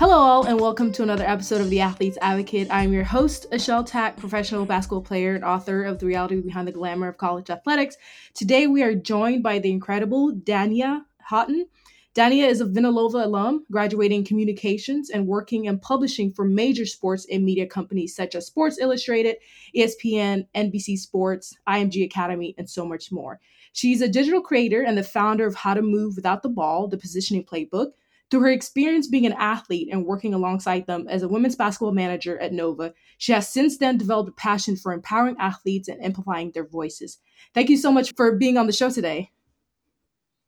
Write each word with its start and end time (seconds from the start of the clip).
Hello, 0.00 0.16
all, 0.16 0.46
and 0.46 0.58
welcome 0.58 0.90
to 0.92 1.02
another 1.02 1.26
episode 1.26 1.60
of 1.60 1.68
The 1.68 1.82
Athlete's 1.82 2.16
Advocate. 2.22 2.68
I'm 2.70 2.90
your 2.90 3.04
host, 3.04 3.44
Acheil 3.52 3.84
Tac, 3.84 4.16
professional 4.16 4.64
basketball 4.64 5.02
player 5.02 5.34
and 5.34 5.44
author 5.44 5.84
of 5.84 5.98
The 5.98 6.06
Reality 6.06 6.40
Behind 6.40 6.66
the 6.66 6.72
Glamour 6.72 7.08
of 7.08 7.18
College 7.18 7.50
Athletics. 7.50 7.98
Today, 8.32 8.66
we 8.66 8.82
are 8.82 8.94
joined 8.94 9.42
by 9.42 9.58
the 9.58 9.70
incredible 9.70 10.32
Dania 10.32 11.04
Haughton. 11.28 11.66
Dania 12.14 12.48
is 12.48 12.62
a 12.62 12.64
Villanova 12.64 13.26
alum, 13.26 13.66
graduating 13.70 14.24
communications 14.24 15.10
and 15.10 15.26
working 15.26 15.68
and 15.68 15.82
publishing 15.82 16.32
for 16.32 16.46
major 16.46 16.86
sports 16.86 17.26
and 17.30 17.44
media 17.44 17.66
companies 17.66 18.16
such 18.16 18.34
as 18.34 18.46
Sports 18.46 18.78
Illustrated, 18.78 19.36
ESPN, 19.76 20.46
NBC 20.54 20.96
Sports, 20.96 21.58
IMG 21.68 22.06
Academy, 22.06 22.54
and 22.56 22.70
so 22.70 22.86
much 22.86 23.12
more. 23.12 23.38
She's 23.74 24.00
a 24.00 24.08
digital 24.08 24.40
creator 24.40 24.80
and 24.80 24.96
the 24.96 25.02
founder 25.02 25.46
of 25.46 25.56
How 25.56 25.74
to 25.74 25.82
Move 25.82 26.16
Without 26.16 26.42
the 26.42 26.48
Ball, 26.48 26.88
the 26.88 26.96
positioning 26.96 27.44
playbook. 27.44 27.90
Through 28.30 28.40
her 28.40 28.50
experience 28.50 29.08
being 29.08 29.26
an 29.26 29.34
athlete 29.38 29.88
and 29.90 30.06
working 30.06 30.34
alongside 30.34 30.86
them 30.86 31.06
as 31.08 31.22
a 31.22 31.28
women's 31.28 31.56
basketball 31.56 31.92
manager 31.92 32.38
at 32.38 32.52
Nova, 32.52 32.94
she 33.18 33.32
has 33.32 33.48
since 33.48 33.78
then 33.78 33.98
developed 33.98 34.30
a 34.30 34.32
passion 34.32 34.76
for 34.76 34.92
empowering 34.92 35.36
athletes 35.40 35.88
and 35.88 36.02
amplifying 36.02 36.52
their 36.52 36.66
voices. 36.66 37.18
Thank 37.54 37.70
you 37.70 37.76
so 37.76 37.90
much 37.90 38.14
for 38.14 38.36
being 38.36 38.56
on 38.56 38.66
the 38.66 38.72
show 38.72 38.88
today. 38.88 39.30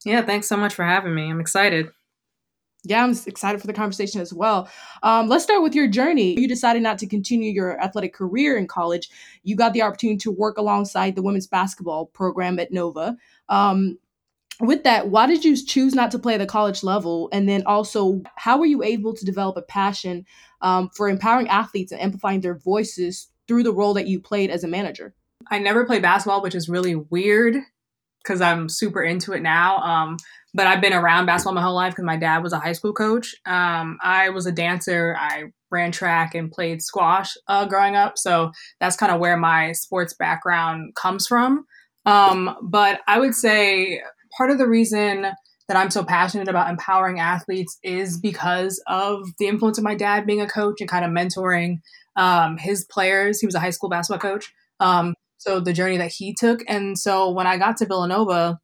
Yeah, 0.04 0.22
thanks 0.22 0.46
so 0.46 0.56
much 0.56 0.74
for 0.74 0.84
having 0.84 1.14
me. 1.14 1.28
I'm 1.28 1.40
excited. 1.40 1.88
Yeah, 2.84 3.04
I'm 3.04 3.16
excited 3.26 3.60
for 3.60 3.68
the 3.68 3.72
conversation 3.72 4.20
as 4.20 4.32
well. 4.32 4.68
Um, 5.04 5.28
let's 5.28 5.44
start 5.44 5.62
with 5.62 5.74
your 5.74 5.86
journey. 5.86 6.38
You 6.38 6.48
decided 6.48 6.82
not 6.82 6.98
to 6.98 7.06
continue 7.06 7.52
your 7.52 7.80
athletic 7.80 8.12
career 8.12 8.56
in 8.56 8.66
college. 8.66 9.08
You 9.44 9.54
got 9.54 9.72
the 9.72 9.82
opportunity 9.82 10.18
to 10.18 10.32
work 10.32 10.58
alongside 10.58 11.14
the 11.14 11.22
women's 11.22 11.46
basketball 11.46 12.06
program 12.06 12.58
at 12.58 12.72
Nova. 12.72 13.16
Um, 13.48 13.98
with 14.62 14.84
that, 14.84 15.08
why 15.08 15.26
did 15.26 15.44
you 15.44 15.56
choose 15.56 15.94
not 15.94 16.12
to 16.12 16.18
play 16.18 16.34
at 16.34 16.38
the 16.38 16.46
college 16.46 16.84
level? 16.84 17.28
And 17.32 17.48
then 17.48 17.64
also, 17.66 18.22
how 18.36 18.58
were 18.58 18.66
you 18.66 18.82
able 18.82 19.12
to 19.12 19.24
develop 19.24 19.56
a 19.56 19.62
passion 19.62 20.24
um, 20.60 20.88
for 20.96 21.08
empowering 21.08 21.48
athletes 21.48 21.90
and 21.90 22.00
amplifying 22.00 22.40
their 22.40 22.54
voices 22.54 23.28
through 23.48 23.64
the 23.64 23.72
role 23.72 23.92
that 23.94 24.06
you 24.06 24.20
played 24.20 24.50
as 24.50 24.62
a 24.62 24.68
manager? 24.68 25.14
I 25.50 25.58
never 25.58 25.84
played 25.84 26.02
basketball, 26.02 26.42
which 26.42 26.54
is 26.54 26.68
really 26.68 26.94
weird 26.94 27.56
because 28.22 28.40
I'm 28.40 28.68
super 28.68 29.02
into 29.02 29.32
it 29.32 29.42
now. 29.42 29.78
Um, 29.78 30.16
but 30.54 30.68
I've 30.68 30.80
been 30.80 30.92
around 30.92 31.26
basketball 31.26 31.54
my 31.54 31.62
whole 31.62 31.74
life 31.74 31.92
because 31.92 32.04
my 32.04 32.16
dad 32.16 32.44
was 32.44 32.52
a 32.52 32.60
high 32.60 32.72
school 32.72 32.92
coach. 32.92 33.34
Um, 33.46 33.98
I 34.00 34.28
was 34.28 34.46
a 34.46 34.52
dancer. 34.52 35.16
I 35.18 35.46
ran 35.72 35.90
track 35.90 36.36
and 36.36 36.52
played 36.52 36.82
squash 36.82 37.32
uh, 37.48 37.64
growing 37.64 37.96
up. 37.96 38.16
So 38.16 38.52
that's 38.78 38.96
kind 38.96 39.10
of 39.10 39.18
where 39.18 39.36
my 39.36 39.72
sports 39.72 40.14
background 40.14 40.94
comes 40.94 41.26
from. 41.26 41.66
Um, 42.06 42.56
but 42.62 43.00
I 43.08 43.18
would 43.18 43.34
say 43.34 44.02
part 44.36 44.50
of 44.50 44.58
the 44.58 44.68
reason 44.68 45.26
that 45.68 45.76
I'm 45.76 45.90
so 45.90 46.04
passionate 46.04 46.48
about 46.48 46.70
empowering 46.70 47.20
athletes 47.20 47.78
is 47.82 48.18
because 48.18 48.82
of 48.86 49.28
the 49.38 49.46
influence 49.46 49.78
of 49.78 49.84
my 49.84 49.94
dad 49.94 50.26
being 50.26 50.40
a 50.40 50.48
coach 50.48 50.80
and 50.80 50.90
kind 50.90 51.04
of 51.04 51.10
mentoring 51.10 51.80
um, 52.16 52.58
his 52.58 52.84
players. 52.84 53.40
He 53.40 53.46
was 53.46 53.54
a 53.54 53.60
high 53.60 53.70
school 53.70 53.88
basketball 53.88 54.30
coach. 54.30 54.52
Um, 54.80 55.14
so 55.38 55.60
the 55.60 55.72
journey 55.72 55.96
that 55.96 56.12
he 56.12 56.34
took. 56.34 56.60
And 56.68 56.98
so 56.98 57.30
when 57.30 57.46
I 57.46 57.58
got 57.58 57.76
to 57.78 57.86
Villanova, 57.86 58.58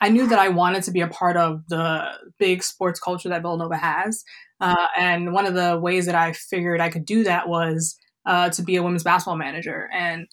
I 0.00 0.08
knew 0.08 0.26
that 0.26 0.38
I 0.38 0.48
wanted 0.48 0.82
to 0.84 0.90
be 0.90 1.00
a 1.00 1.08
part 1.08 1.36
of 1.36 1.62
the 1.68 2.04
big 2.38 2.62
sports 2.62 3.00
culture 3.00 3.28
that 3.28 3.42
Villanova 3.42 3.76
has. 3.76 4.24
Uh, 4.60 4.86
and 4.96 5.32
one 5.32 5.46
of 5.46 5.54
the 5.54 5.78
ways 5.78 6.06
that 6.06 6.14
I 6.14 6.32
figured 6.32 6.80
I 6.80 6.90
could 6.90 7.04
do 7.04 7.24
that 7.24 7.48
was 7.48 7.96
uh, 8.26 8.50
to 8.50 8.62
be 8.62 8.76
a 8.76 8.82
women's 8.82 9.04
basketball 9.04 9.36
manager. 9.36 9.88
And, 9.92 10.26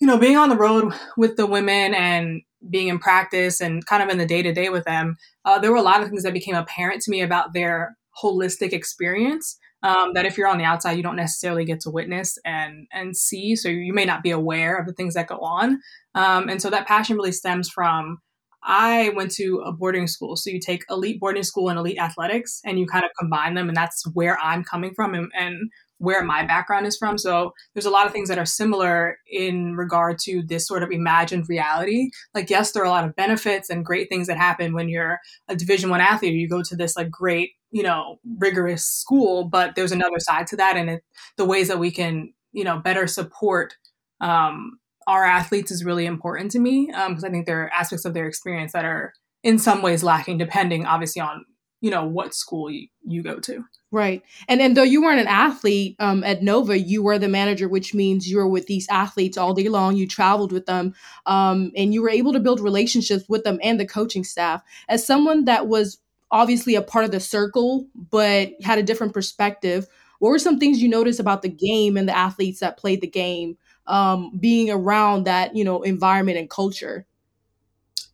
you 0.00 0.06
know, 0.06 0.18
being 0.18 0.36
on 0.36 0.48
the 0.48 0.56
road 0.56 0.92
with 1.16 1.36
the 1.36 1.46
women 1.46 1.94
and 1.94 2.42
being 2.68 2.88
in 2.88 2.98
practice 2.98 3.60
and 3.60 3.84
kind 3.86 4.02
of 4.02 4.08
in 4.08 4.18
the 4.18 4.26
day 4.26 4.42
to 4.42 4.52
day 4.52 4.68
with 4.68 4.84
them, 4.84 5.16
uh, 5.44 5.58
there 5.58 5.70
were 5.70 5.78
a 5.78 5.82
lot 5.82 6.02
of 6.02 6.08
things 6.08 6.22
that 6.22 6.32
became 6.32 6.54
apparent 6.54 7.00
to 7.02 7.10
me 7.10 7.22
about 7.22 7.52
their 7.52 7.96
holistic 8.22 8.72
experience. 8.72 9.58
Um, 9.82 10.12
that 10.12 10.26
if 10.26 10.36
you're 10.36 10.46
on 10.46 10.58
the 10.58 10.64
outside, 10.64 10.98
you 10.98 11.02
don't 11.02 11.16
necessarily 11.16 11.64
get 11.64 11.80
to 11.80 11.90
witness 11.90 12.36
and 12.44 12.86
and 12.92 13.16
see. 13.16 13.56
So 13.56 13.70
you 13.70 13.94
may 13.94 14.04
not 14.04 14.22
be 14.22 14.30
aware 14.30 14.76
of 14.76 14.86
the 14.86 14.92
things 14.92 15.14
that 15.14 15.26
go 15.26 15.38
on. 15.38 15.80
Um, 16.14 16.50
and 16.50 16.60
so 16.60 16.68
that 16.68 16.86
passion 16.86 17.16
really 17.16 17.32
stems 17.32 17.70
from 17.70 18.18
I 18.62 19.10
went 19.16 19.30
to 19.32 19.62
a 19.64 19.72
boarding 19.72 20.06
school. 20.06 20.36
So 20.36 20.50
you 20.50 20.60
take 20.60 20.84
elite 20.90 21.18
boarding 21.18 21.42
school 21.42 21.68
and 21.68 21.78
elite 21.78 21.98
athletics 21.98 22.60
and 22.64 22.78
you 22.78 22.86
kind 22.86 23.04
of 23.04 23.10
combine 23.18 23.54
them. 23.54 23.68
And 23.68 23.76
that's 23.76 24.04
where 24.12 24.38
I'm 24.38 24.64
coming 24.64 24.92
from 24.94 25.14
and, 25.14 25.30
and 25.38 25.70
where 26.00 26.24
my 26.24 26.44
background 26.46 26.86
is 26.86 26.96
from. 26.96 27.18
So 27.18 27.52
there's 27.74 27.84
a 27.84 27.90
lot 27.90 28.06
of 28.06 28.12
things 28.12 28.30
that 28.30 28.38
are 28.38 28.46
similar 28.46 29.18
in 29.30 29.76
regard 29.76 30.18
to 30.20 30.42
this 30.42 30.66
sort 30.66 30.82
of 30.82 30.90
imagined 30.90 31.46
reality. 31.46 32.08
Like, 32.34 32.48
yes, 32.48 32.72
there 32.72 32.82
are 32.82 32.86
a 32.86 32.90
lot 32.90 33.04
of 33.04 33.14
benefits 33.14 33.68
and 33.68 33.84
great 33.84 34.08
things 34.08 34.26
that 34.26 34.38
happen 34.38 34.72
when 34.72 34.88
you're 34.88 35.18
a 35.48 35.54
division 35.54 35.90
one 35.90 36.00
athlete. 36.00 36.32
You 36.32 36.48
go 36.48 36.62
to 36.62 36.74
this 36.74 36.96
like 36.96 37.10
great, 37.10 37.50
you 37.70 37.82
know, 37.82 38.18
rigorous 38.38 38.86
school, 38.86 39.44
but 39.44 39.74
there's 39.74 39.92
another 39.92 40.18
side 40.18 40.46
to 40.48 40.56
that. 40.56 40.78
And 40.78 40.88
it, 40.88 41.04
the 41.36 41.44
ways 41.44 41.68
that 41.68 41.78
we 41.78 41.90
can, 41.90 42.32
you 42.52 42.64
know, 42.64 42.78
better 42.78 43.06
support 43.06 43.74
um, 44.22 44.78
our 45.06 45.26
athletes 45.26 45.70
is 45.70 45.84
really 45.84 46.06
important 46.06 46.50
to 46.52 46.58
me 46.58 46.86
because 46.86 47.24
um, 47.24 47.28
I 47.28 47.30
think 47.30 47.44
there 47.44 47.64
are 47.64 47.72
aspects 47.74 48.06
of 48.06 48.14
their 48.14 48.26
experience 48.26 48.72
that 48.72 48.86
are 48.86 49.12
in 49.42 49.58
some 49.58 49.82
ways 49.82 50.02
lacking, 50.02 50.38
depending 50.38 50.86
obviously 50.86 51.20
on 51.20 51.44
you 51.80 51.90
know 51.90 52.04
what 52.04 52.34
school 52.34 52.70
you, 52.70 52.88
you 53.06 53.22
go 53.22 53.38
to. 53.40 53.64
Right. 53.92 54.22
And 54.46 54.60
and 54.60 54.76
though 54.76 54.84
you 54.84 55.02
weren't 55.02 55.20
an 55.20 55.26
athlete 55.26 55.96
um, 55.98 56.22
at 56.22 56.42
Nova, 56.42 56.78
you 56.78 57.02
were 57.02 57.18
the 57.18 57.28
manager, 57.28 57.68
which 57.68 57.92
means 57.92 58.28
you 58.28 58.36
were 58.36 58.46
with 58.46 58.66
these 58.66 58.88
athletes 58.88 59.36
all 59.36 59.52
day 59.52 59.68
long. 59.68 59.96
You 59.96 60.06
traveled 60.06 60.52
with 60.52 60.66
them, 60.66 60.94
um, 61.26 61.72
and 61.76 61.92
you 61.92 62.00
were 62.00 62.10
able 62.10 62.32
to 62.32 62.40
build 62.40 62.60
relationships 62.60 63.24
with 63.28 63.42
them 63.42 63.58
and 63.62 63.80
the 63.80 63.86
coaching 63.86 64.22
staff. 64.22 64.62
As 64.88 65.04
someone 65.04 65.44
that 65.46 65.66
was 65.66 65.98
obviously 66.30 66.76
a 66.76 66.82
part 66.82 67.04
of 67.04 67.10
the 67.10 67.18
circle, 67.18 67.88
but 68.10 68.50
had 68.62 68.78
a 68.78 68.84
different 68.84 69.12
perspective, 69.12 69.88
what 70.20 70.30
were 70.30 70.38
some 70.38 70.60
things 70.60 70.80
you 70.80 70.88
noticed 70.88 71.18
about 71.18 71.42
the 71.42 71.48
game 71.48 71.96
and 71.96 72.08
the 72.08 72.16
athletes 72.16 72.60
that 72.60 72.76
played 72.76 73.00
the 73.00 73.08
game, 73.08 73.58
um, 73.88 74.38
being 74.38 74.70
around 74.70 75.24
that 75.24 75.56
you 75.56 75.64
know 75.64 75.82
environment 75.82 76.38
and 76.38 76.48
culture? 76.48 77.06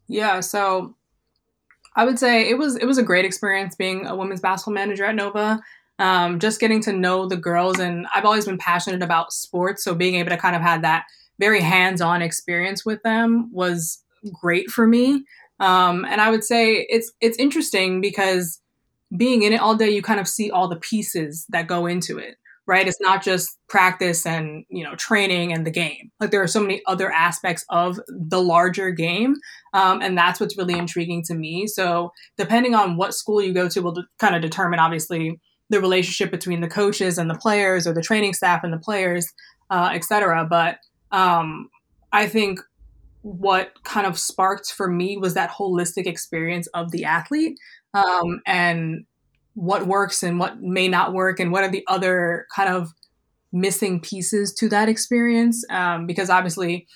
Yeah. 0.09 0.41
So 0.41 0.95
I 1.97 2.05
would 2.05 2.19
say 2.19 2.49
it 2.49 2.59
was 2.59 2.77
it 2.77 2.85
was 2.85 2.99
a 2.99 3.03
great 3.03 3.25
experience 3.25 3.75
being 3.75 4.07
a 4.07 4.15
women's 4.15 4.41
basketball 4.41 4.75
manager 4.75 5.05
at 5.05 5.15
Nova. 5.15 5.61
Um, 5.99 6.39
just 6.39 6.61
getting 6.61 6.83
to 6.83 6.93
know 6.93 7.27
the 7.27 7.39
girls, 7.39 7.79
and 7.81 8.07
I've 8.15 8.27
always 8.27 8.45
been 8.45 8.59
passionate 8.59 9.03
about 9.03 9.33
sports, 9.33 9.83
so 9.83 9.95
being 9.95 10.17
able 10.17 10.29
to 10.29 10.37
kind 10.37 10.55
of 10.55 10.61
have 10.61 10.83
that 10.83 11.05
very 11.41 11.63
hands-on 11.63 12.21
experience 12.21 12.85
with 12.85 13.03
them 13.03 13.51
was 13.51 14.03
great 14.31 14.71
for 14.71 14.87
me. 14.87 15.25
Um, 15.59 16.05
and 16.05 16.21
I 16.21 16.31
would 16.31 16.45
say 16.45 16.87
it's 16.91 17.13
it's 17.23 17.39
interesting 17.39 18.03
because 18.03 18.61
being 19.17 19.43
in 19.43 19.55
it 19.55 19.61
all 19.61 19.75
day, 19.75 19.89
you 19.89 20.03
kind 20.03 20.21
of 20.21 20.29
see 20.29 20.51
all 20.51 20.69
the 20.69 20.77
pieces 20.77 21.47
that 21.49 21.67
go 21.67 21.87
into 21.87 22.19
it 22.19 22.37
right? 22.67 22.89
It's 22.89 23.01
not 23.01 23.23
just 23.23 23.59
practice 23.69 24.27
and, 24.27 24.65
you 24.69 24.83
know, 24.83 24.95
training 24.97 25.53
and 25.53 25.65
the 25.65 25.71
game. 25.71 26.11
Like 26.19 26.31
there 26.33 26.43
are 26.43 26.49
so 26.49 26.61
many 26.61 26.83
other 26.87 27.11
aspects 27.13 27.65
of 27.71 28.01
the 28.09 28.43
larger 28.43 28.91
game. 28.91 29.37
Um, 29.73 30.03
and 30.03 30.19
that's 30.19 30.41
what's 30.41 30.59
really 30.59 30.77
intriguing 30.77 31.23
to 31.25 31.35
me. 31.35 31.67
So 31.69 32.13
depending 32.37 32.75
on 32.75 32.97
what 32.97 33.15
school 33.15 33.41
you 33.41 33.53
go 33.53 33.69
to 33.69 33.81
will 33.81 33.93
de- 33.93 34.09
kind 34.19 34.35
of 34.35 34.43
determine, 34.43 34.81
obviously, 34.81 35.41
the 35.71 35.81
relationship 35.81 36.31
between 36.31 36.61
the 36.61 36.69
coaches 36.69 37.19
and 37.19 37.29
the 37.31 37.39
players 37.39 37.87
or 37.87 37.93
the 37.93 38.03
training 38.03 38.35
staff 38.35 38.63
and 38.63 38.73
the 38.73 38.79
players, 38.79 39.33
uh, 39.71 39.91
et 39.93 40.05
cetera. 40.05 40.47
But 40.49 40.79
um, 41.13 41.69
I 42.13 42.27
think 42.27 42.61
what 43.23 43.83
kind 43.83 44.07
of 44.07 44.19
sparked 44.19 44.73
for 44.73 44.89
me 44.89 45.17
was 45.17 45.35
that 45.35 45.51
holistic 45.51 46.07
experience 46.07 46.69
of 46.69 46.93
the 46.93 47.05
athlete. 47.05 47.59
Um, 47.95 48.41
and 48.47 49.07
what 49.57 49.87
works 49.87 50.23
and 50.23 50.39
what 50.39 50.61
may 50.61 50.87
not 50.87 51.15
work 51.15 51.41
and 51.41 51.51
what 51.51 51.65
are 51.65 51.71
the 51.71 51.85
other 51.89 52.47
kind 52.55 52.69
of 52.69 52.91
missing 53.53 54.01
pieces 54.01 54.53
to 54.55 54.69
that 54.69 54.89
experience? 54.89 55.65
Um, 55.71 56.07
because 56.07 56.31
obviously 56.31 56.87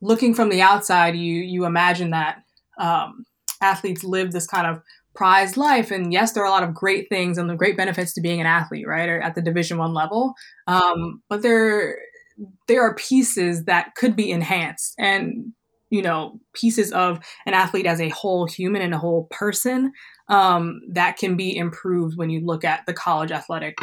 looking 0.00 0.34
from 0.34 0.50
the 0.50 0.60
outside 0.60 1.16
you 1.16 1.40
you 1.40 1.64
imagine 1.64 2.10
that 2.10 2.38
um, 2.78 3.24
athletes 3.62 4.04
live 4.04 4.32
this 4.32 4.46
kind 4.46 4.66
of 4.66 4.82
prized 5.14 5.56
life 5.56 5.92
and 5.92 6.12
yes 6.12 6.32
there 6.32 6.42
are 6.42 6.48
a 6.48 6.50
lot 6.50 6.64
of 6.64 6.74
great 6.74 7.08
things 7.08 7.38
and 7.38 7.48
the 7.48 7.54
great 7.54 7.76
benefits 7.76 8.12
to 8.12 8.20
being 8.20 8.40
an 8.40 8.46
athlete 8.46 8.86
right 8.86 9.08
or 9.08 9.20
at 9.20 9.34
the 9.34 9.42
division 9.42 9.78
one 9.78 9.94
level. 9.94 10.34
Um, 10.66 11.22
but 11.28 11.42
there 11.42 11.96
there 12.66 12.82
are 12.82 12.96
pieces 12.96 13.64
that 13.64 13.94
could 13.94 14.16
be 14.16 14.30
enhanced 14.30 14.94
and 14.98 15.52
you 15.90 16.02
know 16.02 16.40
pieces 16.52 16.90
of 16.92 17.20
an 17.46 17.54
athlete 17.54 17.86
as 17.86 18.00
a 18.00 18.08
whole 18.08 18.46
human 18.46 18.82
and 18.82 18.92
a 18.92 18.98
whole 18.98 19.28
person 19.30 19.92
um, 20.28 20.80
that 20.88 21.16
can 21.16 21.36
be 21.36 21.56
improved 21.56 22.16
when 22.16 22.30
you 22.30 22.40
look 22.40 22.64
at 22.64 22.86
the 22.86 22.92
college 22.92 23.30
athletic 23.30 23.76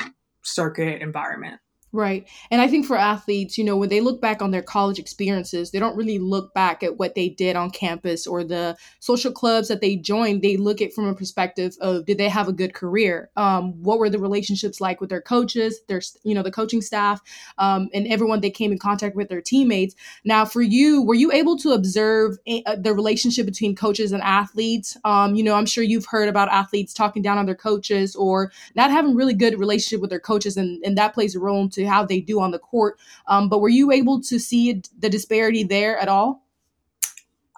circuit 0.44 1.02
environment. 1.02 1.60
Right. 1.94 2.26
And 2.50 2.62
I 2.62 2.70
think 2.70 2.86
for 2.86 2.96
athletes, 2.96 3.58
you 3.58 3.66
know, 3.66 3.76
when 3.76 3.90
they 3.90 4.00
look 4.00 4.22
back 4.22 4.42
on 4.42 4.52
their 4.52 4.62
college 4.62 4.98
experiences, 4.98 5.72
they 5.72 5.80
don't 5.80 5.98
really 5.98 6.20
look 6.20 6.54
back 6.54 6.84
at 6.84 6.98
what 6.98 7.16
they 7.16 7.28
did 7.28 7.58
on 7.58 7.70
campus 7.70 8.26
or 8.26 8.46
the 8.46 8.78
social 9.00 9.34
clubs 9.34 9.68
that 9.68 9.82
they 9.82 9.98
joined. 9.98 10.42
They 10.42 10.56
look 10.56 10.82
at 10.82 10.94
from 10.94 11.08
a 11.08 11.14
perspective 11.14 11.76
of 11.82 12.06
did 12.06 12.18
they 12.18 12.30
have 12.30 12.48
a 12.48 12.54
good 12.54 12.74
career? 12.74 13.30
Um, 13.36 13.74
what 13.84 14.00
were 14.00 14.10
the 14.10 14.20
relationships 14.20 14.80
like 14.80 15.02
with 15.02 15.10
their 15.10 15.22
coaches, 15.22 15.82
their, 15.90 16.02
you 16.24 16.34
know, 16.34 16.44
the 16.44 16.52
coaching 16.52 16.82
staff, 16.82 17.22
um, 17.58 17.90
and 17.94 18.08
everyone 18.08 18.40
they 18.40 18.52
came 18.52 18.72
in 18.72 18.78
contact 18.78 19.16
with, 19.16 19.28
their 19.32 19.42
teammates. 19.42 19.96
Now, 20.26 20.46
for 20.46 20.62
you, 20.62 21.04
were 21.04 21.14
you 21.14 21.32
able 21.32 21.56
to 21.60 21.72
observe 21.72 22.38
a, 22.48 22.64
uh, 22.66 22.76
the 22.76 22.94
relationship 22.94 23.46
between 23.46 23.76
coaches 23.76 24.12
and 24.12 24.22
athletes? 24.24 24.98
Um, 25.06 25.36
you 25.36 25.44
know, 25.44 25.56
I'm 25.56 25.66
sure 25.66 25.84
you've 25.84 26.08
heard 26.08 26.28
about 26.28 26.50
athletes 26.50 26.94
talking 26.94 27.22
down 27.22 27.38
on 27.38 27.46
their 27.46 27.56
coaches 27.56 28.16
or 28.16 28.52
not 28.76 28.92
having 28.92 29.16
really 29.16 29.34
good 29.34 29.58
relationship 29.60 30.02
with 30.02 30.10
their 30.10 30.20
coaches, 30.20 30.58
and, 30.58 30.84
and 30.84 30.98
that 30.98 31.14
plays 31.14 31.36
a 31.36 31.40
role 31.40 31.62
into 31.62 31.81
how 31.88 32.06
they 32.06 32.22
do 32.22 32.40
on 32.40 32.52
the 32.52 32.60
court. 32.60 32.98
Um, 33.28 33.50
but 33.50 33.60
were 33.60 33.70
you 33.70 33.92
able 33.92 34.22
to 34.24 34.40
see 34.40 34.82
the 34.98 35.10
disparity 35.10 35.64
there 35.64 35.98
at 35.98 36.08
all? 36.08 36.46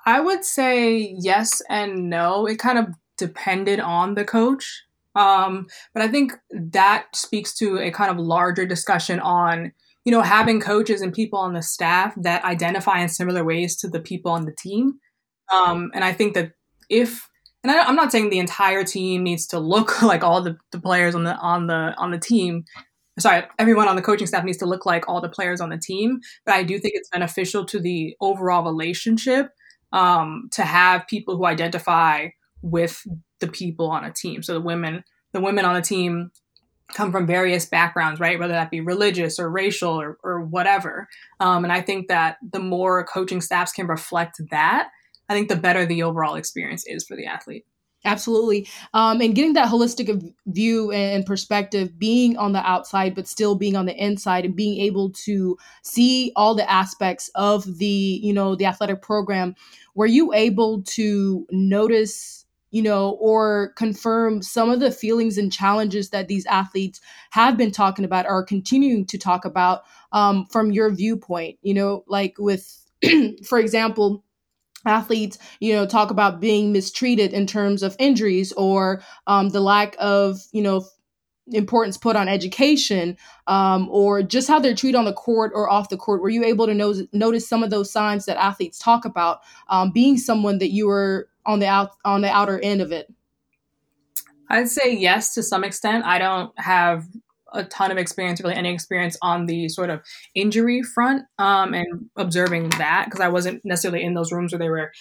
I 0.06 0.20
would 0.20 0.44
say 0.44 1.16
yes 1.20 1.62
and 1.70 2.10
no. 2.10 2.46
It 2.46 2.60
kind 2.60 2.78
of 2.78 2.88
depended 3.18 3.80
on 3.80 4.16
the 4.16 4.26
coach. 4.26 4.84
Um, 5.16 5.68
but 5.94 6.04
I 6.04 6.08
think 6.08 6.34
that 6.52 7.16
speaks 7.16 7.54
to 7.56 7.78
a 7.78 7.92
kind 7.92 8.12
of 8.12 8.18
larger 8.18 8.66
discussion 8.66 9.20
on, 9.20 9.72
you 10.06 10.12
know, 10.12 10.22
having 10.22 10.60
coaches 10.60 11.02
and 11.02 11.14
people 11.14 11.40
on 11.40 11.54
the 11.54 11.62
staff 11.62 12.14
that 12.18 12.44
identify 12.44 13.00
in 13.00 13.10
similar 13.10 13.44
ways 13.44 13.76
to 13.78 13.88
the 13.88 14.00
people 14.00 14.32
on 14.32 14.46
the 14.46 14.56
team. 14.58 15.00
Um, 15.54 15.92
and 15.94 16.04
I 16.04 16.14
think 16.14 16.34
that 16.34 16.54
if, 16.90 17.30
and 17.64 17.72
I, 17.72 17.88
am 17.88 17.96
not 17.96 18.12
saying 18.12 18.30
the 18.30 18.40
entire 18.40 18.84
team 18.84 19.24
needs 19.24 19.46
to 19.48 19.60
look 19.60 20.02
like 20.02 20.24
all 20.24 20.42
the, 20.42 20.58
the 20.72 20.80
players 20.80 21.16
on 21.16 21.24
the 21.24 21.36
on 21.36 21.68
the 21.68 21.94
on 21.98 22.12
the 22.12 22.20
team, 22.20 22.66
sorry, 23.20 23.44
everyone 23.60 23.88
on 23.88 23.96
the 23.96 24.02
coaching 24.02 24.28
staff 24.28 24.44
needs 24.44 24.58
to 24.58 24.66
look 24.66 24.86
like 24.86 25.08
all 25.08 25.22
the 25.22 25.30
players 25.30 25.62
on 25.62 25.70
the 25.70 25.78
team. 25.78 26.20
But 26.46 26.56
I 26.56 26.64
do 26.64 26.80
think 26.80 26.94
it's 26.96 27.10
beneficial 27.10 27.66
to 27.66 27.80
the 27.80 28.16
overall 28.22 28.64
relationship 28.64 29.50
um, 29.92 30.50
to 30.54 30.64
have 30.64 31.08
people 31.08 31.38
who 31.38 31.46
identify 31.46 32.30
with 32.62 33.06
the 33.40 33.48
people 33.48 33.90
on 33.90 34.04
a 34.04 34.12
team. 34.12 34.42
So 34.42 34.54
the 34.54 34.62
women, 34.62 35.04
the 35.34 35.42
women 35.42 35.66
on 35.66 35.76
the 35.76 35.82
team 35.82 36.32
come 36.94 37.12
from 37.12 37.28
various 37.28 37.66
backgrounds, 37.66 38.20
right? 38.20 38.40
Whether 38.40 38.54
that 38.54 38.72
be 38.72 38.82
religious 38.82 39.40
or 39.40 39.50
racial 39.50 40.00
or, 40.00 40.18
or 40.24 40.42
whatever. 40.42 41.08
Um, 41.40 41.64
and 41.64 41.74
I 41.74 41.82
think 41.82 42.08
that 42.08 42.38
the 42.52 42.60
more 42.60 43.06
coaching 43.06 43.42
staffs 43.42 43.72
can 43.72 43.88
reflect 43.88 44.42
that, 44.52 44.90
I 45.30 45.34
think 45.34 45.50
the 45.50 45.56
better 45.56 45.86
the 45.86 46.04
overall 46.04 46.36
experience 46.36 46.86
is 46.86 47.06
for 47.06 47.16
the 47.16 47.26
athlete. 47.26 47.66
Absolutely. 48.06 48.68
Um, 48.94 49.22
and 49.22 49.34
getting 49.34 49.54
that 49.54 49.70
holistic 49.70 50.34
view 50.48 50.92
and 50.92 51.26
perspective, 51.26 51.98
being 51.98 52.36
on 52.36 52.52
the 52.52 52.60
outside, 52.60 53.16
but 53.16 53.28
still 53.30 53.56
being 53.56 53.78
on 53.78 53.86
the 53.86 53.96
inside 53.96 54.44
and 54.44 54.56
being 54.56 54.82
able 54.82 55.10
to 55.12 55.58
see 55.84 56.34
all 56.36 56.54
the 56.54 56.70
aspects 56.70 57.30
of 57.36 57.78
the, 57.78 57.86
you 58.22 58.34
know, 58.34 58.56
the 58.56 58.66
athletic 58.66 59.02
program, 59.02 59.56
were 59.96 60.06
you 60.06 60.34
able 60.34 60.82
to 60.84 61.48
notice, 61.50 62.46
you 62.72 62.82
know, 62.82 63.12
or 63.22 63.72
confirm 63.78 64.42
some 64.42 64.70
of 64.70 64.82
the 64.82 64.92
feelings 64.92 65.38
and 65.38 65.50
challenges 65.50 66.10
that 66.10 66.28
these 66.28 66.46
athletes 66.48 67.00
have 67.30 67.56
been 67.56 67.72
talking 67.72 68.04
about 68.04 68.26
or 68.26 68.44
continuing 68.44 69.06
to 69.06 69.18
talk 69.18 69.46
about 69.46 69.84
um, 70.12 70.46
from 70.52 70.72
your 70.74 70.90
viewpoint? 70.94 71.58
You 71.62 71.74
know, 71.74 72.04
like 72.08 72.36
with, 72.38 72.82
for 73.46 73.60
example, 73.60 74.26
athletes 74.86 75.38
you 75.60 75.74
know 75.74 75.86
talk 75.86 76.12
about 76.12 76.40
being 76.40 76.72
mistreated 76.72 77.34
in 77.34 77.48
terms 77.48 77.84
of 77.84 77.96
injuries 78.00 78.52
or 78.54 79.02
um, 79.28 79.50
the 79.50 79.62
lack 79.62 79.96
of 80.00 80.42
you 80.52 80.62
know 80.62 80.86
importance 81.52 81.98
put 81.98 82.16
on 82.16 82.28
education 82.28 83.18
um, 83.48 83.88
or 83.90 84.24
just 84.24 84.48
how 84.48 84.60
they're 84.60 84.76
treated 84.76 84.98
on 84.98 85.06
the 85.06 85.14
court 85.14 85.52
or 85.54 85.70
off 85.70 85.90
the 85.90 85.98
court. 85.98 86.22
Were 86.22 86.30
you 86.30 86.44
able 86.44 86.66
to 86.68 86.74
know, 86.74 86.94
notice 87.12 87.48
some 87.48 87.64
of 87.64 87.70
those 87.70 87.92
signs 87.92 88.26
that 88.26 88.38
athletes 88.38 88.80
talk 88.80 89.06
about 89.06 89.42
um, 89.68 89.92
being 89.92 90.18
someone 90.18 90.60
that 90.60 90.72
you 90.72 90.88
were 90.88 91.28
on 91.46 91.60
the 91.60 91.68
out 91.68 91.92
on 92.06 92.22
the 92.22 92.30
outer 92.30 92.60
end 92.60 92.82
of 92.82 92.92
it? 92.92 93.14
I'd 94.50 94.70
say 94.70 94.96
yes 94.96 95.34
to 95.34 95.44
some 95.44 95.64
extent. 95.64 96.06
I 96.06 96.20
don't 96.20 96.58
have 96.60 97.08
a 97.54 97.64
ton 97.64 97.92
of 97.92 97.98
experience, 97.98 98.42
really 98.42 98.56
any 98.56 98.74
experience 98.74 99.18
on 99.22 99.46
the 99.46 99.70
sort 99.70 99.90
of 99.90 100.02
injury 100.36 100.82
front 100.82 101.24
um, 101.40 101.74
and 101.74 102.10
observing 102.16 102.70
that 102.70 103.06
because 103.06 103.22
I 103.22 103.30
wasn't 103.30 103.62
necessarily 103.64 104.04
in 104.04 104.14
those 104.14 104.32
rooms 104.32 104.52
where 104.52 104.60
they 104.60 104.70
were, 104.70 104.92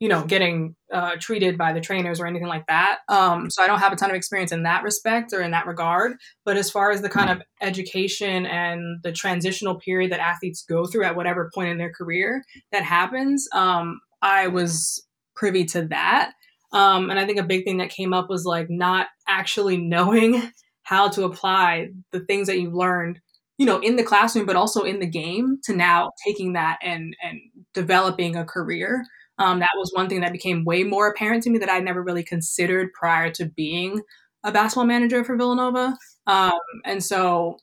you 0.00 0.08
know, 0.08 0.24
getting 0.24 0.74
uh, 0.92 1.16
treated 1.20 1.58
by 1.58 1.72
the 1.72 1.80
trainers 1.80 2.20
or 2.20 2.26
anything 2.26 2.48
like 2.48 2.66
that. 2.68 3.00
Um, 3.08 3.50
so 3.50 3.62
I 3.62 3.66
don't 3.66 3.80
have 3.80 3.92
a 3.92 3.96
ton 3.96 4.10
of 4.10 4.16
experience 4.16 4.50
in 4.50 4.62
that 4.62 4.82
respect 4.82 5.32
or 5.32 5.42
in 5.42 5.50
that 5.50 5.66
regard. 5.66 6.12
But 6.44 6.56
as 6.56 6.70
far 6.70 6.90
as 6.90 7.02
the 7.02 7.10
kind 7.10 7.30
of 7.30 7.42
education 7.60 8.46
and 8.46 9.00
the 9.02 9.12
transitional 9.12 9.78
period 9.78 10.10
that 10.12 10.20
athletes 10.20 10.64
go 10.66 10.86
through 10.86 11.04
at 11.04 11.16
whatever 11.16 11.50
point 11.54 11.68
in 11.68 11.78
their 11.78 11.92
career 11.92 12.42
that 12.72 12.82
happens, 12.82 13.46
um, 13.52 14.00
I 14.22 14.48
was 14.48 15.06
privy 15.34 15.64
to 15.66 15.86
that. 15.86 16.32
Um, 16.72 17.10
and 17.10 17.18
I 17.18 17.26
think 17.26 17.38
a 17.38 17.44
big 17.44 17.64
thing 17.64 17.78
that 17.78 17.90
came 17.90 18.12
up 18.12 18.28
was 18.28 18.44
like 18.44 18.68
not 18.70 19.08
actually 19.26 19.76
knowing 19.78 20.50
how 20.90 21.08
to 21.08 21.22
apply 21.22 21.88
the 22.10 22.18
things 22.18 22.48
that 22.48 22.58
you've 22.58 22.74
learned 22.74 23.20
you 23.58 23.64
know 23.64 23.78
in 23.78 23.94
the 23.94 24.02
classroom 24.02 24.44
but 24.44 24.56
also 24.56 24.82
in 24.82 24.98
the 24.98 25.06
game 25.06 25.56
to 25.62 25.72
now 25.72 26.10
taking 26.26 26.54
that 26.54 26.78
and 26.82 27.16
and 27.22 27.40
developing 27.72 28.34
a 28.34 28.44
career. 28.44 29.04
Um, 29.38 29.60
that 29.60 29.70
was 29.76 29.92
one 29.94 30.08
thing 30.08 30.20
that 30.20 30.32
became 30.32 30.66
way 30.66 30.82
more 30.82 31.08
apparent 31.08 31.44
to 31.44 31.50
me 31.50 31.58
that 31.58 31.70
i 31.70 31.78
never 31.78 32.02
really 32.02 32.24
considered 32.24 32.92
prior 32.92 33.30
to 33.30 33.46
being 33.46 34.02
a 34.42 34.50
basketball 34.50 34.84
manager 34.84 35.22
for 35.22 35.36
villanova. 35.36 35.96
Um, 36.26 36.58
and 36.84 37.04
so 37.04 37.58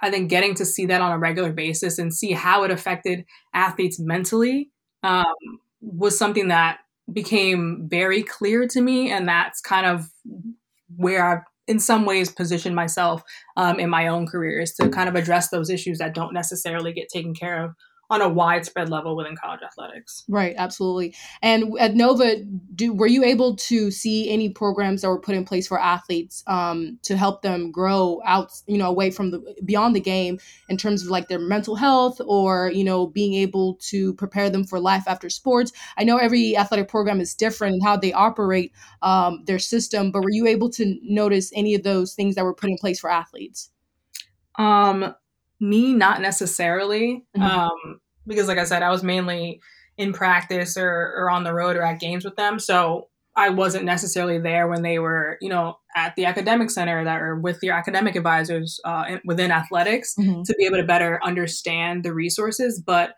i 0.00 0.10
think 0.10 0.28
getting 0.28 0.56
to 0.56 0.64
see 0.64 0.86
that 0.86 1.00
on 1.00 1.12
a 1.12 1.18
regular 1.18 1.52
basis 1.52 2.00
and 2.00 2.12
see 2.12 2.32
how 2.32 2.64
it 2.64 2.72
affected 2.72 3.24
athletes 3.54 4.00
mentally 4.00 4.70
um, 5.04 5.24
was 5.80 6.18
something 6.18 6.48
that 6.48 6.78
became 7.12 7.86
very 7.88 8.24
clear 8.24 8.66
to 8.66 8.80
me 8.80 9.12
and 9.12 9.28
that's 9.28 9.60
kind 9.60 9.86
of 9.86 10.10
where 10.96 11.24
i've 11.24 11.44
in 11.66 11.78
some 11.78 12.04
ways 12.04 12.30
position 12.30 12.74
myself 12.74 13.22
um, 13.56 13.80
in 13.80 13.88
my 13.88 14.06
own 14.06 14.26
career 14.26 14.60
is 14.60 14.74
to 14.74 14.88
kind 14.88 15.08
of 15.08 15.14
address 15.14 15.48
those 15.48 15.70
issues 15.70 15.98
that 15.98 16.14
don't 16.14 16.34
necessarily 16.34 16.92
get 16.92 17.08
taken 17.08 17.34
care 17.34 17.64
of 17.64 17.74
on 18.14 18.22
a 18.22 18.28
widespread 18.28 18.88
level 18.88 19.16
within 19.16 19.36
college 19.36 19.60
athletics. 19.62 20.22
Right, 20.28 20.54
absolutely. 20.56 21.16
And 21.42 21.76
at 21.80 21.96
Nova, 21.96 22.36
do 22.74 22.92
were 22.92 23.08
you 23.08 23.24
able 23.24 23.56
to 23.56 23.90
see 23.90 24.30
any 24.30 24.48
programs 24.48 25.02
that 25.02 25.08
were 25.08 25.18
put 25.18 25.34
in 25.34 25.44
place 25.44 25.66
for 25.66 25.80
athletes 25.80 26.44
um, 26.46 26.98
to 27.02 27.16
help 27.16 27.42
them 27.42 27.72
grow 27.72 28.22
out, 28.24 28.52
you 28.68 28.78
know, 28.78 28.88
away 28.88 29.10
from 29.10 29.32
the 29.32 29.56
beyond 29.64 29.96
the 29.96 30.00
game 30.00 30.38
in 30.68 30.76
terms 30.76 31.02
of 31.02 31.08
like 31.08 31.28
their 31.28 31.40
mental 31.40 31.74
health 31.74 32.20
or 32.24 32.70
you 32.72 32.84
know 32.84 33.08
being 33.08 33.34
able 33.34 33.74
to 33.80 34.14
prepare 34.14 34.48
them 34.48 34.62
for 34.62 34.78
life 34.78 35.04
after 35.08 35.28
sports? 35.28 35.72
I 35.96 36.04
know 36.04 36.18
every 36.18 36.56
athletic 36.56 36.88
program 36.88 37.20
is 37.20 37.34
different 37.34 37.74
in 37.74 37.80
how 37.80 37.96
they 37.96 38.12
operate 38.12 38.72
um, 39.02 39.42
their 39.46 39.58
system, 39.58 40.12
but 40.12 40.22
were 40.22 40.30
you 40.30 40.46
able 40.46 40.70
to 40.70 40.96
notice 41.02 41.50
any 41.54 41.74
of 41.74 41.82
those 41.82 42.14
things 42.14 42.36
that 42.36 42.44
were 42.44 42.54
put 42.54 42.70
in 42.70 42.76
place 42.78 43.00
for 43.00 43.10
athletes? 43.10 43.70
Um, 44.56 45.14
me, 45.60 45.92
not 45.92 46.20
necessarily. 46.20 47.24
Mm-hmm. 47.36 47.42
Um, 47.42 48.00
because, 48.26 48.48
like 48.48 48.58
I 48.58 48.64
said, 48.64 48.82
I 48.82 48.90
was 48.90 49.02
mainly 49.02 49.60
in 49.96 50.12
practice 50.12 50.76
or, 50.76 51.14
or 51.16 51.30
on 51.30 51.44
the 51.44 51.54
road 51.54 51.76
or 51.76 51.82
at 51.82 52.00
games 52.00 52.24
with 52.24 52.36
them. 52.36 52.58
So 52.58 53.08
I 53.36 53.48
wasn't 53.48 53.84
necessarily 53.84 54.38
there 54.38 54.68
when 54.68 54.82
they 54.82 54.98
were, 54.98 55.38
you 55.40 55.48
know, 55.48 55.78
at 55.96 56.14
the 56.16 56.24
academic 56.24 56.70
center 56.70 57.04
that 57.04 57.20
or 57.20 57.36
with 57.36 57.62
your 57.62 57.74
academic 57.74 58.16
advisors 58.16 58.80
uh, 58.84 59.18
within 59.24 59.50
athletics 59.50 60.14
mm-hmm. 60.18 60.42
to 60.42 60.54
be 60.56 60.64
able 60.64 60.76
to 60.76 60.84
better 60.84 61.20
understand 61.22 62.04
the 62.04 62.14
resources. 62.14 62.80
But 62.84 63.14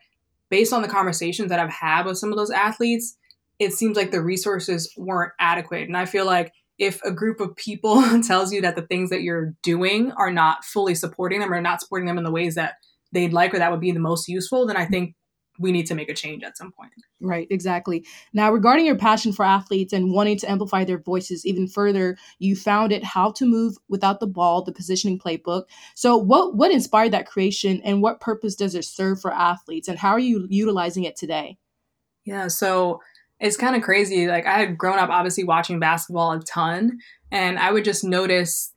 based 0.50 0.72
on 0.72 0.82
the 0.82 0.88
conversations 0.88 1.50
that 1.50 1.58
I've 1.58 1.72
had 1.72 2.06
with 2.06 2.18
some 2.18 2.30
of 2.30 2.38
those 2.38 2.50
athletes, 2.50 3.16
it 3.58 3.72
seems 3.72 3.96
like 3.96 4.10
the 4.10 4.22
resources 4.22 4.92
weren't 4.96 5.32
adequate. 5.38 5.86
And 5.86 5.96
I 5.96 6.06
feel 6.06 6.26
like 6.26 6.52
if 6.78 7.02
a 7.02 7.12
group 7.12 7.40
of 7.40 7.56
people 7.56 8.02
tells 8.26 8.52
you 8.52 8.62
that 8.62 8.76
the 8.76 8.82
things 8.82 9.10
that 9.10 9.22
you're 9.22 9.54
doing 9.62 10.12
are 10.12 10.30
not 10.30 10.64
fully 10.64 10.94
supporting 10.94 11.40
them 11.40 11.52
or 11.52 11.60
not 11.60 11.80
supporting 11.80 12.06
them 12.06 12.18
in 12.18 12.24
the 12.24 12.30
ways 12.30 12.54
that 12.54 12.74
they'd 13.12 13.32
like 13.32 13.54
or 13.54 13.58
that 13.58 13.70
would 13.70 13.80
be 13.80 13.92
the 13.92 14.00
most 14.00 14.28
useful, 14.28 14.66
then 14.66 14.76
I 14.76 14.84
think 14.84 15.14
we 15.58 15.72
need 15.72 15.86
to 15.86 15.94
make 15.94 16.08
a 16.08 16.14
change 16.14 16.42
at 16.42 16.56
some 16.56 16.72
point. 16.72 16.92
Right, 17.20 17.46
exactly. 17.50 18.04
Now, 18.32 18.52
regarding 18.52 18.86
your 18.86 18.96
passion 18.96 19.32
for 19.32 19.44
athletes 19.44 19.92
and 19.92 20.12
wanting 20.12 20.38
to 20.38 20.50
amplify 20.50 20.84
their 20.84 20.98
voices 20.98 21.46
even 21.46 21.66
further, 21.66 22.16
you 22.38 22.56
founded 22.56 23.02
How 23.02 23.30
to 23.32 23.46
Move 23.46 23.76
Without 23.88 24.20
the 24.20 24.26
Ball, 24.26 24.62
the 24.62 24.72
positioning 24.72 25.18
playbook. 25.18 25.64
So, 25.94 26.16
what 26.16 26.56
what 26.56 26.70
inspired 26.70 27.12
that 27.12 27.26
creation 27.26 27.80
and 27.84 28.02
what 28.02 28.20
purpose 28.20 28.54
does 28.54 28.74
it 28.74 28.84
serve 28.84 29.20
for 29.20 29.32
athletes 29.32 29.88
and 29.88 29.98
how 29.98 30.10
are 30.10 30.18
you 30.18 30.46
utilizing 30.50 31.04
it 31.04 31.16
today? 31.16 31.56
Yeah, 32.24 32.48
so 32.48 33.00
it's 33.40 33.56
kind 33.56 33.76
of 33.76 33.82
crazy. 33.82 34.26
Like 34.26 34.46
I 34.46 34.58
had 34.58 34.78
grown 34.78 34.98
up 34.98 35.10
obviously 35.10 35.44
watching 35.44 35.78
basketball 35.78 36.32
a 36.32 36.40
ton, 36.40 36.98
and 37.30 37.58
I 37.58 37.72
would 37.72 37.84
just 37.84 38.04
notice 38.04 38.72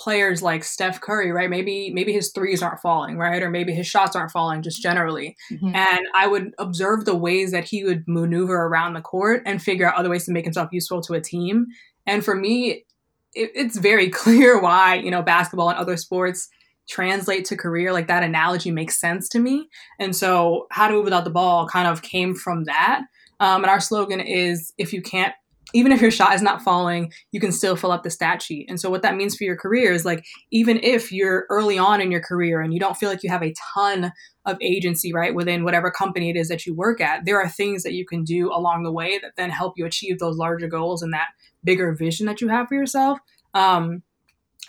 players 0.00 0.42
like 0.42 0.64
Steph 0.64 1.00
Curry, 1.00 1.30
right? 1.30 1.50
Maybe 1.50 1.90
maybe 1.92 2.12
his 2.12 2.32
threes 2.32 2.62
aren't 2.62 2.80
falling, 2.80 3.18
right? 3.18 3.42
Or 3.42 3.50
maybe 3.50 3.74
his 3.74 3.86
shots 3.86 4.16
aren't 4.16 4.30
falling 4.30 4.62
just 4.62 4.82
generally. 4.82 5.36
Mm-hmm. 5.52 5.76
And 5.76 6.00
I 6.16 6.26
would 6.26 6.54
observe 6.58 7.04
the 7.04 7.14
ways 7.14 7.52
that 7.52 7.64
he 7.64 7.84
would 7.84 8.04
maneuver 8.08 8.56
around 8.56 8.94
the 8.94 9.02
court 9.02 9.42
and 9.44 9.62
figure 9.62 9.86
out 9.86 9.96
other 9.96 10.08
ways 10.08 10.24
to 10.24 10.32
make 10.32 10.44
himself 10.44 10.70
useful 10.72 11.02
to 11.02 11.14
a 11.14 11.20
team. 11.20 11.66
And 12.06 12.24
for 12.24 12.34
me, 12.34 12.86
it, 13.34 13.52
it's 13.54 13.78
very 13.78 14.08
clear 14.22 14.60
why, 14.60 14.94
you 14.94 15.10
know, 15.10 15.22
basketball 15.22 15.68
and 15.68 15.78
other 15.78 15.98
sports 15.98 16.48
translate 16.88 17.44
to 17.44 17.56
career. 17.56 17.92
Like 17.92 18.08
that 18.08 18.22
analogy 18.22 18.70
makes 18.70 18.98
sense 18.98 19.28
to 19.28 19.38
me. 19.38 19.68
And 19.98 20.16
so, 20.16 20.66
how 20.70 20.88
to 20.88 20.94
move 20.94 21.04
without 21.04 21.24
the 21.24 21.30
ball 21.30 21.68
kind 21.68 21.86
of 21.86 22.00
came 22.00 22.34
from 22.34 22.64
that. 22.64 23.02
Um, 23.38 23.64
and 23.64 23.70
our 23.70 23.80
slogan 23.80 24.20
is 24.20 24.72
if 24.78 24.92
you 24.92 25.02
can't 25.02 25.34
even 25.72 25.92
if 25.92 26.00
your 26.00 26.10
shot 26.10 26.34
is 26.34 26.42
not 26.42 26.62
falling, 26.62 27.12
you 27.32 27.40
can 27.40 27.52
still 27.52 27.76
fill 27.76 27.92
up 27.92 28.02
the 28.02 28.10
stat 28.10 28.42
sheet. 28.42 28.66
And 28.68 28.80
so 28.80 28.90
what 28.90 29.02
that 29.02 29.16
means 29.16 29.36
for 29.36 29.44
your 29.44 29.56
career 29.56 29.92
is 29.92 30.04
like 30.04 30.24
even 30.50 30.78
if 30.82 31.12
you're 31.12 31.46
early 31.50 31.78
on 31.78 32.00
in 32.00 32.10
your 32.10 32.20
career 32.20 32.60
and 32.60 32.72
you 32.72 32.80
don't 32.80 32.96
feel 32.96 33.08
like 33.08 33.22
you 33.22 33.30
have 33.30 33.42
a 33.42 33.54
ton 33.74 34.12
of 34.46 34.56
agency, 34.60 35.12
right, 35.12 35.34
within 35.34 35.64
whatever 35.64 35.90
company 35.90 36.30
it 36.30 36.36
is 36.36 36.48
that 36.48 36.66
you 36.66 36.74
work 36.74 37.00
at, 37.00 37.24
there 37.24 37.40
are 37.40 37.48
things 37.48 37.82
that 37.82 37.92
you 37.92 38.06
can 38.06 38.24
do 38.24 38.50
along 38.52 38.82
the 38.82 38.92
way 38.92 39.18
that 39.18 39.32
then 39.36 39.50
help 39.50 39.74
you 39.76 39.86
achieve 39.86 40.18
those 40.18 40.36
larger 40.36 40.68
goals 40.68 41.02
and 41.02 41.12
that 41.12 41.28
bigger 41.62 41.92
vision 41.94 42.26
that 42.26 42.40
you 42.40 42.48
have 42.48 42.68
for 42.68 42.74
yourself. 42.74 43.18
Um, 43.54 44.02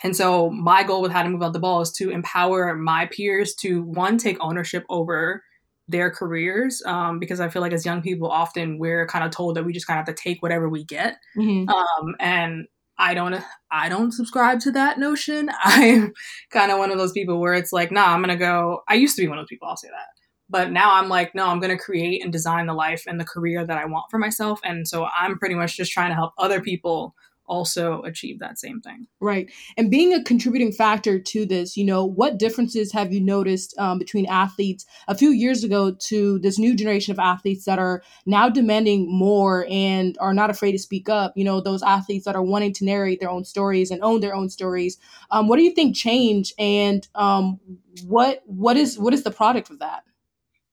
and 0.04 0.16
so 0.16 0.50
my 0.50 0.82
goal 0.82 1.00
with 1.00 1.12
how 1.12 1.22
to 1.22 1.28
move 1.28 1.42
out 1.42 1.52
the 1.52 1.60
ball 1.60 1.80
is 1.80 1.92
to 1.92 2.10
empower 2.10 2.74
my 2.74 3.06
peers 3.06 3.54
to 3.56 3.82
one 3.82 4.18
take 4.18 4.36
ownership 4.40 4.84
over 4.88 5.42
their 5.88 6.10
careers 6.10 6.82
um, 6.86 7.18
because 7.18 7.40
I 7.40 7.48
feel 7.48 7.62
like 7.62 7.72
as 7.72 7.84
young 7.84 8.02
people, 8.02 8.30
often 8.30 8.78
we're 8.78 9.06
kind 9.06 9.24
of 9.24 9.30
told 9.30 9.56
that 9.56 9.64
we 9.64 9.72
just 9.72 9.86
kind 9.86 10.00
of 10.00 10.06
have 10.06 10.14
to 10.14 10.22
take 10.22 10.42
whatever 10.42 10.68
we 10.68 10.84
get. 10.84 11.16
Mm-hmm. 11.36 11.68
Um, 11.68 12.14
and 12.20 12.66
I 12.98 13.14
don't, 13.14 13.42
I 13.70 13.88
don't 13.88 14.12
subscribe 14.12 14.60
to 14.60 14.70
that 14.72 14.98
notion. 14.98 15.50
I'm 15.62 16.12
kind 16.50 16.70
of 16.70 16.78
one 16.78 16.90
of 16.90 16.98
those 16.98 17.12
people 17.12 17.40
where 17.40 17.54
it's 17.54 17.72
like, 17.72 17.90
nah, 17.90 18.14
I'm 18.14 18.20
gonna 18.20 18.36
go. 18.36 18.82
I 18.88 18.94
used 18.94 19.16
to 19.16 19.22
be 19.22 19.28
one 19.28 19.38
of 19.38 19.42
those 19.42 19.48
people. 19.48 19.68
I'll 19.68 19.76
say 19.76 19.88
that, 19.88 20.06
but 20.48 20.70
now 20.70 20.94
I'm 20.94 21.08
like, 21.08 21.34
no, 21.34 21.46
I'm 21.46 21.60
gonna 21.60 21.78
create 21.78 22.22
and 22.22 22.32
design 22.32 22.66
the 22.66 22.74
life 22.74 23.04
and 23.06 23.18
the 23.18 23.24
career 23.24 23.66
that 23.66 23.78
I 23.78 23.86
want 23.86 24.06
for 24.10 24.18
myself. 24.18 24.60
And 24.64 24.86
so 24.86 25.06
I'm 25.06 25.38
pretty 25.38 25.54
much 25.54 25.76
just 25.76 25.92
trying 25.92 26.10
to 26.10 26.14
help 26.14 26.32
other 26.38 26.60
people 26.60 27.14
also 27.46 28.02
achieve 28.02 28.38
that 28.38 28.58
same 28.58 28.80
thing. 28.80 29.06
Right. 29.20 29.50
And 29.76 29.90
being 29.90 30.14
a 30.14 30.22
contributing 30.22 30.72
factor 30.72 31.18
to 31.18 31.46
this, 31.46 31.76
you 31.76 31.84
know, 31.84 32.04
what 32.04 32.38
differences 32.38 32.92
have 32.92 33.12
you 33.12 33.20
noticed 33.20 33.76
um, 33.78 33.98
between 33.98 34.26
athletes 34.26 34.86
a 35.08 35.14
few 35.14 35.30
years 35.30 35.64
ago 35.64 35.94
to 36.08 36.38
this 36.38 36.58
new 36.58 36.74
generation 36.74 37.12
of 37.12 37.18
athletes 37.18 37.64
that 37.64 37.78
are 37.78 38.02
now 38.26 38.48
demanding 38.48 39.06
more 39.10 39.66
and 39.70 40.16
are 40.20 40.34
not 40.34 40.50
afraid 40.50 40.72
to 40.72 40.78
speak 40.78 41.08
up? 41.08 41.32
You 41.36 41.44
know, 41.44 41.60
those 41.60 41.82
athletes 41.82 42.24
that 42.24 42.36
are 42.36 42.42
wanting 42.42 42.72
to 42.74 42.84
narrate 42.84 43.20
their 43.20 43.30
own 43.30 43.44
stories 43.44 43.90
and 43.90 44.02
own 44.02 44.20
their 44.20 44.34
own 44.34 44.48
stories. 44.48 44.98
Um, 45.30 45.48
what 45.48 45.56
do 45.56 45.62
you 45.62 45.72
think 45.72 45.96
changed, 45.96 46.54
and 46.58 47.06
um, 47.14 47.58
what 48.06 48.42
what 48.46 48.76
is 48.76 48.98
what 48.98 49.14
is 49.14 49.22
the 49.22 49.30
product 49.30 49.70
of 49.70 49.78
that? 49.80 50.04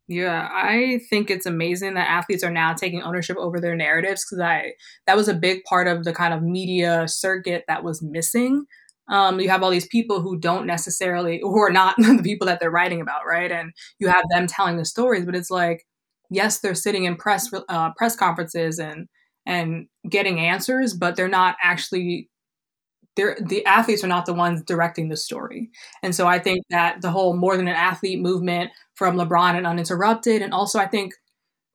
Yeah, 0.10 0.50
I 0.52 1.02
think 1.10 1.30
it's 1.30 1.46
amazing 1.46 1.94
that 1.94 2.10
athletes 2.10 2.44
are 2.44 2.50
now 2.50 2.74
taking 2.74 3.04
ownership 3.04 3.38
over 3.38 3.60
their 3.62 3.76
narratives 3.76 4.26
because 4.26 4.42
I 4.42 4.74
that 5.06 5.16
was 5.16 5.28
a 5.28 5.36
big 5.36 5.64
part 5.66 5.88
of 5.88 6.04
the 6.04 6.14
kind 6.14 6.34
of 6.34 6.42
media 6.42 7.08
circuit 7.08 7.64
that 7.68 7.84
was 7.84 8.02
missing. 8.02 8.66
Um, 9.08 9.40
you 9.40 9.50
have 9.50 9.62
all 9.64 9.70
these 9.70 9.88
people 9.88 10.22
who 10.22 10.40
don't 10.40 10.66
necessarily 10.66 11.40
who 11.44 11.60
are 11.62 11.70
not 11.72 11.96
the 12.00 12.22
people 12.24 12.48
that 12.48 12.60
they're 12.60 12.72
writing 12.72 13.02
about, 13.02 13.22
right? 13.28 13.52
And 13.52 13.72
you 14.00 14.08
have 14.08 14.26
them 14.32 14.48
telling 14.48 14.78
the 14.78 14.86
stories, 14.86 15.26
but 15.26 15.36
it's 15.36 15.52
like, 15.52 15.86
yes, 16.32 16.60
they're 16.60 16.76
sitting 16.76 17.04
in 17.06 17.16
press 17.16 17.48
uh, 17.70 17.92
press 17.96 18.16
conferences 18.16 18.80
and 18.80 19.08
and 19.46 19.88
getting 20.10 20.40
answers, 20.40 20.94
but 20.96 21.16
they're 21.16 21.28
not 21.28 21.56
actually 21.64 22.30
they're, 23.20 23.38
the 23.42 23.66
athletes 23.66 24.02
are 24.02 24.08
not 24.08 24.26
the 24.26 24.34
ones 24.34 24.64
directing 24.64 25.10
the 25.10 25.18
story. 25.18 25.70
And 26.02 26.16
so 26.16 26.26
I 26.26 26.40
think 26.40 26.64
that 26.70 27.02
the 27.02 27.12
whole 27.12 27.36
more 27.36 27.58
than 27.58 27.68
an 27.68 27.76
athlete 27.76 28.22
movement 28.22 28.72
from 28.96 29.18
LeBron 29.18 29.56
and 29.56 29.68
uninterrupted, 29.68 30.42
and 30.42 30.54
also 30.54 30.80
I 30.80 30.88
think 30.88 31.14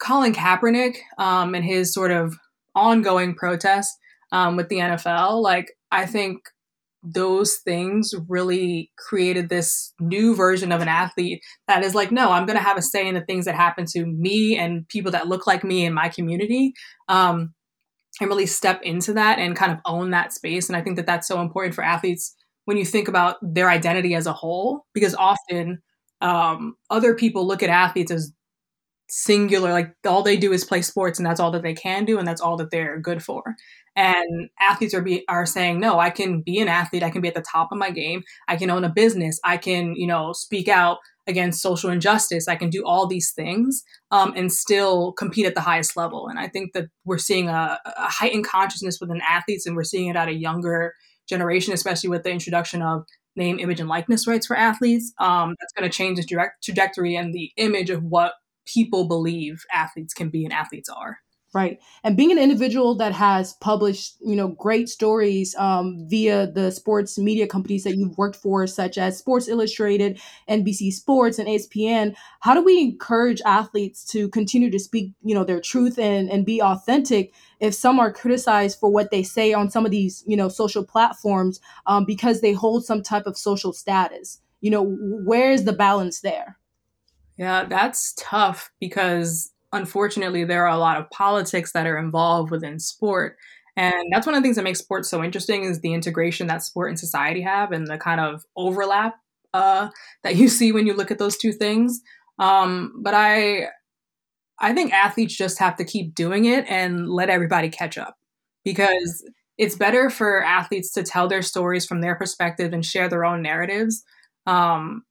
Colin 0.02 0.32
Kaepernick 0.32 0.96
um, 1.18 1.54
and 1.54 1.62
his 1.62 1.92
sort 1.92 2.12
of 2.12 2.34
ongoing 2.74 3.34
protest 3.34 3.92
um, 4.32 4.56
with 4.56 4.70
the 4.70 4.76
NFL, 4.76 5.42
like 5.42 5.72
I 5.92 6.06
think 6.06 6.38
those 7.02 7.56
things 7.56 8.14
really 8.26 8.90
created 8.96 9.50
this 9.50 9.92
new 10.00 10.34
version 10.34 10.72
of 10.72 10.80
an 10.80 10.88
athlete 10.88 11.42
that 11.68 11.84
is 11.84 11.94
like, 11.94 12.10
no, 12.10 12.32
I'm 12.32 12.46
going 12.46 12.56
to 12.56 12.64
have 12.64 12.78
a 12.78 12.82
say 12.82 13.06
in 13.06 13.14
the 13.14 13.20
things 13.20 13.44
that 13.44 13.54
happen 13.54 13.84
to 13.90 14.06
me 14.06 14.56
and 14.56 14.88
people 14.88 15.12
that 15.12 15.28
look 15.28 15.46
like 15.46 15.62
me 15.62 15.84
in 15.84 15.92
my 15.92 16.08
community. 16.08 16.72
Um, 17.10 17.52
and 18.20 18.30
really 18.30 18.46
step 18.46 18.80
into 18.82 19.12
that 19.12 19.38
and 19.38 19.56
kind 19.56 19.72
of 19.72 19.78
own 19.84 20.10
that 20.10 20.32
space. 20.32 20.68
And 20.68 20.76
I 20.76 20.82
think 20.82 20.96
that 20.96 21.06
that's 21.06 21.26
so 21.26 21.40
important 21.40 21.74
for 21.74 21.84
athletes 21.84 22.34
when 22.64 22.76
you 22.76 22.84
think 22.84 23.08
about 23.08 23.36
their 23.42 23.68
identity 23.68 24.14
as 24.14 24.26
a 24.26 24.32
whole, 24.32 24.86
because 24.94 25.14
often 25.14 25.82
um, 26.20 26.76
other 26.90 27.14
people 27.14 27.46
look 27.46 27.62
at 27.62 27.70
athletes 27.70 28.10
as 28.10 28.32
singular, 29.08 29.72
like 29.72 29.94
all 30.06 30.22
they 30.22 30.36
do 30.36 30.52
is 30.52 30.64
play 30.64 30.82
sports 30.82 31.18
and 31.18 31.26
that's 31.26 31.40
all 31.40 31.50
that 31.50 31.62
they 31.62 31.74
can 31.74 32.04
do 32.04 32.18
and 32.18 32.26
that's 32.26 32.40
all 32.40 32.56
that 32.56 32.70
they're 32.70 32.98
good 32.98 33.22
for. 33.22 33.54
And 33.96 34.48
athletes 34.60 34.94
are 34.94 35.02
be, 35.02 35.24
are 35.28 35.46
saying, 35.46 35.78
no, 35.78 36.00
I 36.00 36.10
can 36.10 36.40
be 36.40 36.58
an 36.58 36.68
athlete. 36.68 37.02
I 37.02 37.10
can 37.10 37.20
be 37.20 37.28
at 37.28 37.34
the 37.34 37.44
top 37.50 37.68
of 37.70 37.78
my 37.78 37.90
game. 37.90 38.22
I 38.48 38.56
can 38.56 38.70
own 38.70 38.82
a 38.82 38.88
business. 38.88 39.38
I 39.44 39.56
can, 39.56 39.94
you 39.94 40.06
know, 40.06 40.32
speak 40.32 40.68
out 40.68 40.98
against 41.26 41.62
social 41.62 41.90
injustice. 41.90 42.48
I 42.48 42.56
can 42.56 42.70
do 42.70 42.84
all 42.84 43.06
these 43.06 43.32
things 43.32 43.82
um, 44.10 44.32
and 44.36 44.52
still 44.52 45.12
compete 45.12 45.46
at 45.46 45.54
the 45.54 45.60
highest 45.60 45.96
level. 45.96 46.26
And 46.28 46.38
I 46.38 46.48
think 46.48 46.72
that 46.72 46.86
we're 47.04 47.18
seeing 47.18 47.48
a, 47.48 47.78
a, 47.84 48.10
heightened 48.10 48.46
consciousness 48.46 48.98
within 49.00 49.20
athletes, 49.22 49.66
and 49.66 49.76
we're 49.76 49.84
seeing 49.84 50.08
it 50.08 50.16
at 50.16 50.28
a 50.28 50.34
younger 50.34 50.92
generation, 51.28 51.72
especially 51.72 52.10
with 52.10 52.24
the 52.24 52.30
introduction 52.30 52.82
of 52.82 53.04
name, 53.36 53.58
image, 53.58 53.80
and 53.80 53.88
likeness 53.88 54.26
rights 54.26 54.46
for 54.46 54.56
athletes. 54.56 55.12
Um, 55.18 55.54
that's 55.60 55.72
going 55.72 55.90
to 55.90 55.96
change 55.96 56.18
the 56.18 56.24
direct 56.24 56.62
trajectory 56.62 57.16
and 57.16 57.32
the 57.32 57.50
image 57.56 57.90
of 57.90 58.02
what 58.02 58.34
people 58.66 59.06
believe 59.08 59.64
athletes 59.72 60.14
can 60.14 60.30
be 60.30 60.44
and 60.44 60.52
athletes 60.52 60.88
are. 60.88 61.18
Right. 61.54 61.78
And 62.02 62.16
being 62.16 62.32
an 62.32 62.38
individual 62.38 62.96
that 62.96 63.12
has 63.12 63.52
published 63.54 64.16
you 64.20 64.34
know 64.34 64.48
great 64.48 64.88
stories 64.88 65.54
um, 65.54 66.04
via 66.08 66.48
the 66.48 66.72
sports 66.72 67.16
media 67.16 67.46
companies 67.46 67.84
that 67.84 67.94
you've 67.94 68.18
worked 68.18 68.34
for 68.34 68.66
such 68.66 68.98
as 68.98 69.16
sports 69.16 69.46
illustrated 69.46 70.20
nbc 70.48 70.92
sports 70.92 71.38
and 71.38 71.46
espn 71.46 72.16
how 72.40 72.54
do 72.54 72.64
we 72.64 72.80
encourage 72.80 73.40
athletes 73.46 74.04
to 74.04 74.28
continue 74.30 74.68
to 74.68 74.80
speak 74.80 75.12
you 75.22 75.32
know 75.32 75.44
their 75.44 75.60
truth 75.60 75.96
and, 75.96 76.28
and 76.28 76.44
be 76.44 76.60
authentic 76.60 77.32
if 77.60 77.72
some 77.72 78.00
are 78.00 78.12
criticized 78.12 78.80
for 78.80 78.90
what 78.90 79.12
they 79.12 79.22
say 79.22 79.52
on 79.52 79.70
some 79.70 79.84
of 79.84 79.92
these 79.92 80.24
you 80.26 80.36
know 80.36 80.48
social 80.48 80.84
platforms 80.84 81.60
um, 81.86 82.04
because 82.04 82.40
they 82.40 82.52
hold 82.52 82.84
some 82.84 83.02
type 83.02 83.26
of 83.26 83.38
social 83.38 83.72
status? 83.72 84.40
You 84.60 84.70
know 84.70 84.82
where 84.84 85.52
is 85.52 85.64
the 85.64 85.72
balance 85.72 86.20
there 86.20 86.58
yeah 87.36 87.64
that's 87.64 88.14
tough 88.18 88.70
because 88.80 89.52
unfortunately, 89.74 90.44
there 90.44 90.66
are 90.66 90.74
a 90.74 90.78
lot 90.78 90.98
of 90.98 91.10
politics 91.10 91.72
that 91.72 91.86
are 91.86 91.98
involved 91.98 92.50
within 92.50 92.78
sport. 92.78 93.36
And 93.76 94.04
that's 94.12 94.24
one 94.24 94.36
of 94.36 94.42
the 94.42 94.46
things 94.46 94.56
that 94.56 94.62
makes 94.62 94.78
sports 94.78 95.10
so 95.10 95.22
interesting 95.22 95.64
is 95.64 95.80
the 95.80 95.92
integration 95.92 96.46
that 96.46 96.62
sport 96.62 96.90
and 96.90 96.98
society 96.98 97.42
have 97.42 97.72
and 97.72 97.88
the 97.88 97.98
kind 97.98 98.20
of 98.20 98.44
overlap 98.56 99.16
uh, 99.52 99.88
that 100.22 100.36
you 100.36 100.48
see 100.58 100.72
when 100.72 100.86
you 100.86 100.94
look 100.94 101.10
at 101.10 101.18
those 101.18 101.36
two 101.36 101.52
things. 101.52 102.00
Um, 102.38 102.92
but 103.02 103.14
I, 103.14 103.66
I 104.60 104.72
think 104.72 104.92
athletes 104.92 105.36
just 105.36 105.58
have 105.58 105.76
to 105.76 105.84
keep 105.84 106.14
doing 106.14 106.44
it 106.44 106.64
and 106.68 107.08
let 107.08 107.28
everybody 107.28 107.68
catch 107.68 107.98
up 107.98 108.16
because 108.64 109.24
it's 109.58 109.76
better 109.76 110.08
for 110.08 110.42
athletes 110.44 110.92
to 110.92 111.02
tell 111.02 111.28
their 111.28 111.42
stories 111.42 111.84
from 111.84 112.00
their 112.00 112.14
perspective 112.14 112.72
and 112.72 112.84
share 112.84 113.08
their 113.08 113.24
own 113.24 113.42
narratives 113.42 114.04
um, 114.46 115.02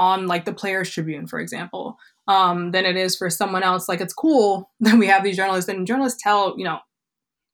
on 0.00 0.26
like 0.26 0.46
the 0.46 0.52
Players 0.54 0.88
Tribune, 0.88 1.26
for 1.26 1.38
example, 1.38 1.98
um, 2.26 2.70
than 2.70 2.86
it 2.86 2.96
is 2.96 3.16
for 3.16 3.28
someone 3.28 3.62
else. 3.62 3.86
Like 3.86 4.00
it's 4.00 4.14
cool 4.14 4.70
that 4.80 4.98
we 4.98 5.06
have 5.06 5.22
these 5.22 5.36
journalists 5.36 5.68
and 5.68 5.86
journalists 5.86 6.20
tell, 6.22 6.58
you 6.58 6.64
know, 6.64 6.78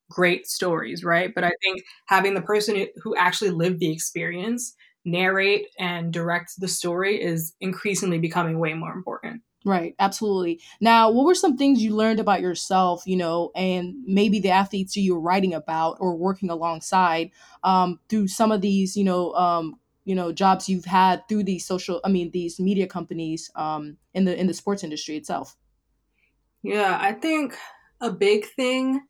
great 0.08 0.46
stories, 0.46 1.02
right? 1.02 1.34
But 1.34 1.42
I 1.42 1.50
think 1.60 1.82
having 2.06 2.34
the 2.34 2.40
person 2.40 2.86
who 3.02 3.16
actually 3.16 3.50
lived 3.50 3.80
the 3.80 3.92
experience 3.92 4.76
narrate 5.04 5.66
and 5.78 6.12
direct 6.12 6.52
the 6.58 6.68
story 6.68 7.20
is 7.20 7.52
increasingly 7.60 8.18
becoming 8.18 8.60
way 8.60 8.74
more 8.74 8.92
important. 8.92 9.42
Right, 9.64 9.96
absolutely. 9.98 10.60
Now, 10.80 11.10
what 11.10 11.26
were 11.26 11.34
some 11.34 11.56
things 11.56 11.82
you 11.82 11.96
learned 11.96 12.20
about 12.20 12.40
yourself, 12.40 13.02
you 13.04 13.16
know, 13.16 13.50
and 13.56 13.96
maybe 14.06 14.38
the 14.38 14.50
athletes 14.50 14.94
you 14.94 15.14
were 15.14 15.20
writing 15.20 15.52
about 15.52 15.96
or 15.98 16.16
working 16.16 16.50
alongside 16.50 17.32
um, 17.64 17.98
through 18.08 18.28
some 18.28 18.52
of 18.52 18.60
these, 18.60 18.96
you 18.96 19.02
know, 19.02 19.32
um, 19.32 19.80
you 20.06 20.14
know 20.14 20.32
jobs 20.32 20.68
you've 20.70 20.86
had 20.86 21.28
through 21.28 21.42
these 21.42 21.66
social 21.66 22.00
i 22.04 22.08
mean 22.08 22.30
these 22.30 22.58
media 22.58 22.86
companies 22.86 23.50
um, 23.56 23.98
in 24.14 24.24
the 24.24 24.38
in 24.38 24.46
the 24.46 24.54
sports 24.54 24.82
industry 24.82 25.16
itself? 25.16 25.56
Yeah 26.62 26.96
i 26.98 27.12
think 27.12 27.54
a 28.00 28.10
big 28.10 28.46
thing 28.46 29.02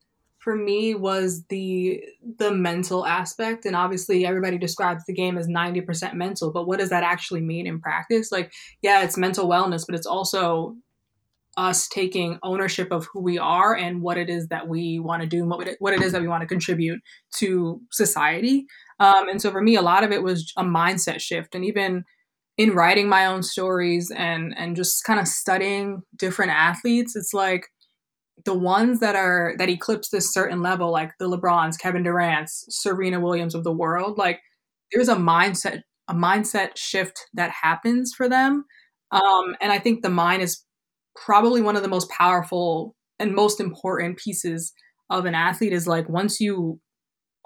for 0.46 0.54
me 0.54 0.94
was 0.94 1.42
the 1.48 2.00
the 2.38 2.52
mental 2.52 3.04
aspect 3.04 3.66
and 3.66 3.74
obviously 3.74 4.24
everybody 4.24 4.56
describes 4.56 5.04
the 5.04 5.12
game 5.12 5.36
as 5.36 5.48
90% 5.48 6.14
mental 6.14 6.52
but 6.52 6.68
what 6.68 6.78
does 6.78 6.90
that 6.90 7.02
actually 7.02 7.40
mean 7.40 7.66
in 7.66 7.80
practice? 7.80 8.30
Like 8.30 8.52
yeah 8.80 9.02
it's 9.02 9.16
mental 9.16 9.48
wellness 9.48 9.84
but 9.84 9.96
it's 9.96 10.06
also 10.06 10.76
us 11.56 11.88
taking 11.88 12.38
ownership 12.42 12.92
of 12.92 13.06
who 13.12 13.20
we 13.20 13.38
are 13.38 13.74
and 13.74 14.02
what 14.02 14.18
it 14.18 14.28
is 14.28 14.48
that 14.48 14.68
we 14.68 14.98
want 14.98 15.22
to 15.22 15.28
do 15.28 15.40
and 15.40 15.50
what 15.50 15.66
it, 15.66 15.76
what 15.78 15.94
it 15.94 16.02
is 16.02 16.12
that 16.12 16.20
we 16.20 16.28
want 16.28 16.42
to 16.42 16.46
contribute 16.46 17.00
to 17.32 17.80
society 17.90 18.66
um, 18.98 19.28
and 19.28 19.40
so 19.40 19.50
for 19.50 19.60
me, 19.60 19.76
a 19.76 19.82
lot 19.82 20.04
of 20.04 20.12
it 20.12 20.22
was 20.22 20.52
a 20.56 20.64
mindset 20.64 21.20
shift. 21.20 21.54
And 21.54 21.64
even 21.64 22.04
in 22.56 22.74
writing 22.74 23.08
my 23.08 23.26
own 23.26 23.42
stories 23.42 24.10
and 24.10 24.54
and 24.56 24.76
just 24.76 25.04
kind 25.04 25.20
of 25.20 25.28
studying 25.28 26.02
different 26.16 26.52
athletes, 26.52 27.14
it's 27.14 27.34
like 27.34 27.66
the 28.44 28.54
ones 28.54 29.00
that 29.00 29.16
are 29.16 29.54
that 29.58 29.68
eclipse 29.68 30.08
this 30.08 30.32
certain 30.32 30.62
level, 30.62 30.90
like 30.90 31.12
the 31.18 31.28
LeBrons, 31.28 31.78
Kevin 31.78 32.02
Durant's, 32.02 32.64
Serena 32.70 33.20
Williams 33.20 33.54
of 33.54 33.64
the 33.64 33.72
world, 33.72 34.18
like 34.18 34.40
there's 34.92 35.08
a 35.08 35.16
mindset 35.16 35.82
a 36.08 36.14
mindset 36.14 36.76
shift 36.76 37.26
that 37.34 37.50
happens 37.50 38.14
for 38.16 38.28
them. 38.28 38.64
Um, 39.10 39.56
and 39.60 39.72
I 39.72 39.78
think 39.78 40.02
the 40.02 40.08
mind 40.08 40.42
is 40.42 40.64
probably 41.16 41.62
one 41.62 41.76
of 41.76 41.82
the 41.82 41.88
most 41.88 42.08
powerful 42.10 42.94
and 43.18 43.34
most 43.34 43.60
important 43.60 44.18
pieces 44.18 44.72
of 45.10 45.24
an 45.24 45.34
athlete 45.34 45.72
is 45.72 45.86
like 45.86 46.08
once 46.08 46.40
you 46.40 46.80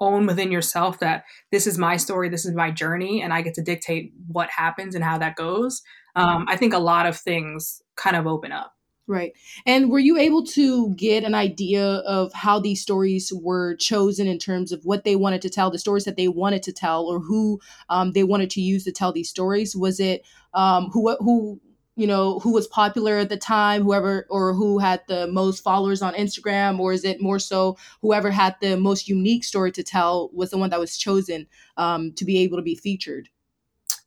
own 0.00 0.27
within 0.27 0.50
yourself 0.50 0.99
that 0.99 1.25
this 1.53 1.67
is 1.67 1.79
my 1.79 1.97
story, 1.97 2.29
this 2.29 2.47
is 2.47 2.55
my 2.55 2.71
journey, 2.71 3.23
and 3.23 3.33
I 3.33 3.43
get 3.43 3.55
to 3.55 3.62
dictate 3.62 4.12
what 4.29 4.49
happens 4.50 4.95
and 4.95 5.05
how 5.05 5.19
that 5.19 5.37
goes. 5.37 5.83
Um, 6.17 6.47
I 6.49 6.57
think 6.57 6.73
a 6.73 6.79
lot 6.79 7.07
of 7.07 7.17
things 7.17 7.83
kind 7.97 8.17
of 8.17 8.27
open 8.27 8.50
up. 8.50 8.73
Right. 9.07 9.33
And 9.67 9.91
were 9.91 9.99
you 9.99 10.17
able 10.17 10.45
to 10.47 10.95
get 10.95 11.25
an 11.25 11.35
idea 11.35 11.85
of 11.85 12.33
how 12.33 12.61
these 12.61 12.81
stories 12.81 13.33
were 13.35 13.75
chosen 13.75 14.29
in 14.29 14.39
terms 14.39 14.71
of 14.71 14.81
what 14.85 15.03
they 15.03 15.17
wanted 15.17 15.43
to 15.43 15.50
tell, 15.50 15.69
the 15.71 15.81
stories 15.81 16.05
that 16.05 16.17
they 16.17 16.29
wanted 16.29 16.62
to 16.62 16.73
tell, 16.73 17.07
or 17.07 17.19
who 17.19 17.61
um, 17.89 18.12
they 18.12 18.23
wanted 18.23 18.50
to 18.50 18.61
use 18.61 18.85
to 18.85 18.93
tell 18.93 19.12
these 19.12 19.29
stories? 19.29 19.75
Was 19.75 19.99
it 19.99 20.23
um, 20.55 20.91
who 20.93 21.17
who 21.17 21.61
you 22.00 22.07
know 22.07 22.38
who 22.38 22.50
was 22.50 22.66
popular 22.66 23.19
at 23.19 23.28
the 23.28 23.37
time, 23.37 23.83
whoever 23.83 24.26
or 24.30 24.54
who 24.54 24.78
had 24.78 25.02
the 25.07 25.26
most 25.26 25.62
followers 25.62 26.00
on 26.00 26.14
Instagram, 26.14 26.78
or 26.78 26.95
is 26.95 27.04
it 27.04 27.21
more 27.21 27.38
so 27.38 27.76
whoever 28.00 28.30
had 28.30 28.57
the 28.62 28.78
most 28.78 29.07
unique 29.07 29.45
story 29.45 29.71
to 29.73 29.83
tell 29.83 30.30
was 30.33 30.49
the 30.49 30.57
one 30.57 30.71
that 30.71 30.80
was 30.80 30.97
chosen 30.97 31.47
um, 31.76 32.14
to 32.14 32.25
be 32.25 32.38
able 32.38 32.57
to 32.57 32.62
be 32.62 32.75
featured? 32.75 33.28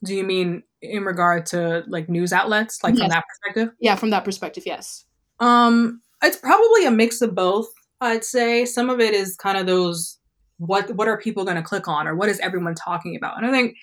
Do 0.03 0.15
you 0.15 0.23
mean 0.23 0.63
in 0.81 1.05
regard 1.05 1.45
to 1.47 1.83
like 1.87 2.09
news 2.09 2.33
outlets, 2.33 2.83
like 2.83 2.95
yes. 2.95 3.03
from 3.03 3.09
that 3.09 3.23
perspective? 3.29 3.75
Yeah, 3.79 3.95
from 3.95 4.09
that 4.09 4.25
perspective, 4.25 4.63
yes. 4.65 5.05
Um, 5.39 6.01
it's 6.23 6.37
probably 6.37 6.87
a 6.87 6.91
mix 6.91 7.21
of 7.21 7.35
both. 7.35 7.67
I'd 8.01 8.23
say 8.23 8.65
some 8.65 8.89
of 8.89 8.99
it 9.01 9.13
is 9.13 9.35
kind 9.35 9.55
of 9.55 9.67
those 9.67 10.17
what 10.57 10.89
what 10.95 11.07
are 11.07 11.19
people 11.19 11.45
going 11.45 11.57
to 11.57 11.61
click 11.61 11.87
on 11.87 12.07
or 12.07 12.15
what 12.15 12.29
is 12.29 12.39
everyone 12.39 12.73
talking 12.73 13.15
about? 13.15 13.37
And 13.37 13.45
I 13.45 13.51
think 13.51 13.77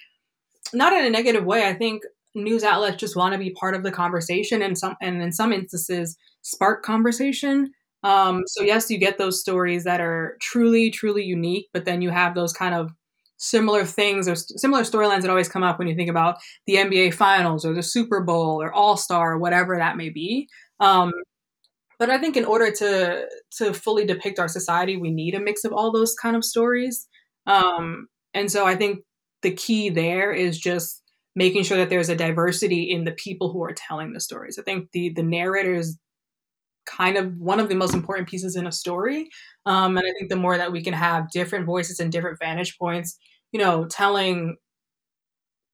not 0.72 0.92
in 0.92 1.04
a 1.04 1.10
negative 1.10 1.44
way. 1.44 1.68
I 1.68 1.74
think 1.74 2.02
news 2.34 2.64
outlets 2.64 2.96
just 2.96 3.16
want 3.16 3.32
to 3.32 3.38
be 3.38 3.50
part 3.50 3.74
of 3.74 3.82
the 3.82 3.90
conversation 3.92 4.62
and 4.62 4.78
some 4.78 4.96
and 5.00 5.22
in 5.22 5.32
some 5.32 5.52
instances 5.52 6.16
spark 6.42 6.82
conversation. 6.82 7.72
Um, 8.02 8.42
so 8.46 8.62
yes, 8.62 8.90
you 8.90 8.98
get 8.98 9.18
those 9.18 9.40
stories 9.40 9.84
that 9.84 10.00
are 10.00 10.36
truly, 10.40 10.90
truly 10.90 11.22
unique, 11.24 11.68
but 11.72 11.84
then 11.84 12.00
you 12.00 12.10
have 12.10 12.34
those 12.34 12.52
kind 12.52 12.74
of 12.74 12.90
similar 13.36 13.84
things 13.84 14.28
or 14.28 14.34
similar 14.36 14.82
storylines 14.82 15.22
that 15.22 15.30
always 15.30 15.48
come 15.48 15.62
up 15.62 15.78
when 15.78 15.88
you 15.88 15.96
think 15.96 16.10
about 16.10 16.36
the 16.66 16.76
NBA 16.76 17.14
Finals 17.14 17.64
or 17.64 17.74
the 17.74 17.82
Super 17.82 18.22
Bowl 18.22 18.62
or 18.62 18.72
All 18.72 18.96
Star 18.96 19.32
or 19.32 19.38
whatever 19.38 19.76
that 19.76 19.96
may 19.96 20.10
be. 20.10 20.48
Um, 20.78 21.10
but 21.98 22.08
I 22.10 22.18
think 22.18 22.36
in 22.36 22.46
order 22.46 22.70
to 22.70 23.26
to 23.58 23.74
fully 23.74 24.06
depict 24.06 24.38
our 24.38 24.48
society, 24.48 24.96
we 24.96 25.10
need 25.10 25.34
a 25.34 25.40
mix 25.40 25.64
of 25.64 25.72
all 25.72 25.92
those 25.92 26.14
kind 26.14 26.36
of 26.36 26.44
stories. 26.44 27.06
Um, 27.46 28.08
and 28.32 28.50
so 28.50 28.66
I 28.66 28.76
think 28.76 29.00
the 29.42 29.52
key 29.52 29.90
there 29.90 30.32
is 30.32 30.58
just 30.58 30.99
making 31.36 31.64
sure 31.64 31.78
that 31.78 31.90
there's 31.90 32.08
a 32.08 32.16
diversity 32.16 32.90
in 32.90 33.04
the 33.04 33.12
people 33.12 33.52
who 33.52 33.62
are 33.62 33.74
telling 33.74 34.12
the 34.12 34.20
stories. 34.20 34.58
I 34.58 34.62
think 34.62 34.90
the 34.92 35.10
the 35.10 35.22
narrator 35.22 35.74
is 35.74 35.98
kind 36.86 37.16
of 37.16 37.36
one 37.38 37.60
of 37.60 37.68
the 37.68 37.74
most 37.74 37.94
important 37.94 38.28
pieces 38.28 38.56
in 38.56 38.66
a 38.66 38.72
story. 38.72 39.28
Um, 39.66 39.96
and 39.96 40.06
I 40.06 40.12
think 40.18 40.30
the 40.30 40.36
more 40.36 40.56
that 40.56 40.72
we 40.72 40.82
can 40.82 40.94
have 40.94 41.30
different 41.30 41.66
voices 41.66 42.00
and 42.00 42.10
different 42.10 42.38
vantage 42.38 42.78
points, 42.78 43.16
you 43.52 43.60
know, 43.60 43.84
telling 43.86 44.56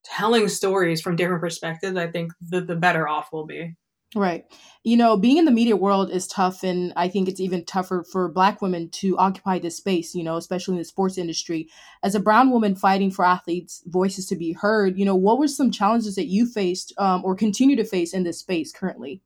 telling 0.04 0.48
stories 0.48 1.00
from 1.00 1.16
different 1.16 1.40
perspectives, 1.40 1.96
I 1.96 2.06
think 2.06 2.32
the, 2.40 2.60
the 2.60 2.76
better 2.76 3.08
off 3.08 3.28
we'll 3.32 3.46
be. 3.46 3.74
Right. 4.14 4.44
You 4.84 4.96
know, 4.96 5.16
being 5.16 5.36
in 5.36 5.44
the 5.44 5.50
media 5.50 5.76
world 5.76 6.10
is 6.10 6.28
tough, 6.28 6.62
and 6.62 6.92
I 6.96 7.08
think 7.08 7.28
it's 7.28 7.40
even 7.40 7.64
tougher 7.64 8.04
for 8.04 8.28
Black 8.28 8.62
women 8.62 8.88
to 8.90 9.18
occupy 9.18 9.58
this 9.58 9.76
space, 9.76 10.14
you 10.14 10.22
know, 10.22 10.36
especially 10.36 10.74
in 10.74 10.78
the 10.78 10.84
sports 10.84 11.18
industry. 11.18 11.68
As 12.02 12.14
a 12.14 12.20
brown 12.20 12.50
woman 12.50 12.76
fighting 12.76 13.10
for 13.10 13.24
athletes' 13.24 13.82
voices 13.86 14.26
to 14.28 14.36
be 14.36 14.52
heard, 14.52 14.96
you 14.96 15.04
know, 15.04 15.16
what 15.16 15.38
were 15.38 15.48
some 15.48 15.72
challenges 15.72 16.14
that 16.14 16.28
you 16.28 16.46
faced 16.46 16.94
um, 16.98 17.24
or 17.24 17.34
continue 17.34 17.74
to 17.76 17.84
face 17.84 18.14
in 18.14 18.22
this 18.22 18.38
space 18.38 18.72
currently? 18.72 19.22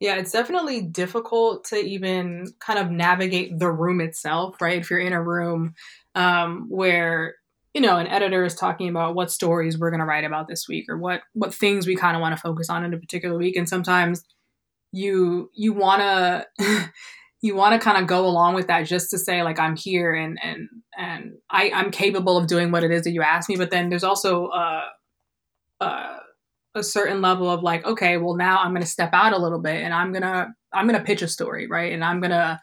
Yeah, 0.00 0.16
it's 0.16 0.32
definitely 0.32 0.80
difficult 0.80 1.64
to 1.66 1.76
even 1.76 2.46
kind 2.58 2.78
of 2.78 2.90
navigate 2.90 3.58
the 3.58 3.70
room 3.70 4.00
itself, 4.00 4.60
right? 4.62 4.78
If 4.78 4.88
you're 4.88 4.98
in 4.98 5.12
a 5.12 5.22
room 5.22 5.74
um, 6.14 6.66
where 6.70 7.34
you 7.74 7.80
know 7.80 7.96
an 7.96 8.06
editor 8.06 8.44
is 8.44 8.54
talking 8.54 8.88
about 8.88 9.14
what 9.14 9.30
stories 9.30 9.78
we're 9.78 9.90
going 9.90 10.00
to 10.00 10.06
write 10.06 10.24
about 10.24 10.48
this 10.48 10.66
week 10.68 10.86
or 10.88 10.98
what 10.98 11.22
what 11.34 11.54
things 11.54 11.86
we 11.86 11.96
kind 11.96 12.16
of 12.16 12.20
want 12.20 12.34
to 12.34 12.40
focus 12.40 12.68
on 12.68 12.84
in 12.84 12.94
a 12.94 12.98
particular 12.98 13.36
week, 13.36 13.56
and 13.56 13.68
sometimes 13.68 14.24
you 14.92 15.50
you 15.54 15.72
want 15.72 16.00
to 16.00 16.90
you 17.42 17.54
want 17.54 17.72
to 17.72 17.84
kind 17.84 18.00
of 18.00 18.06
go 18.06 18.26
along 18.26 18.54
with 18.54 18.66
that 18.66 18.82
just 18.82 19.10
to 19.10 19.18
say 19.18 19.42
like 19.42 19.58
I'm 19.58 19.76
here 19.76 20.14
and 20.14 20.38
and 20.42 20.68
and 20.96 21.32
I 21.50 21.70
I'm 21.72 21.90
capable 21.90 22.36
of 22.36 22.46
doing 22.46 22.70
what 22.72 22.84
it 22.84 22.90
is 22.90 23.04
that 23.04 23.12
you 23.12 23.22
ask 23.22 23.48
me, 23.48 23.56
but 23.56 23.70
then 23.70 23.88
there's 23.88 24.04
also 24.04 24.46
uh 24.46 24.82
uh 25.80 26.16
a 26.74 26.82
certain 26.82 27.20
level 27.20 27.50
of 27.50 27.62
like 27.62 27.84
okay 27.84 28.16
well 28.16 28.36
now 28.36 28.58
i'm 28.58 28.70
going 28.70 28.80
to 28.80 28.86
step 28.86 29.10
out 29.12 29.32
a 29.32 29.38
little 29.38 29.58
bit 29.58 29.82
and 29.82 29.92
i'm 29.92 30.12
going 30.12 30.22
to 30.22 30.46
i'm 30.72 30.86
going 30.86 30.98
to 30.98 31.04
pitch 31.04 31.22
a 31.22 31.26
story 31.26 31.66
right? 31.66 31.92
And 31.92 32.04
i'm 32.04 32.20
going 32.20 32.30
to 32.30 32.60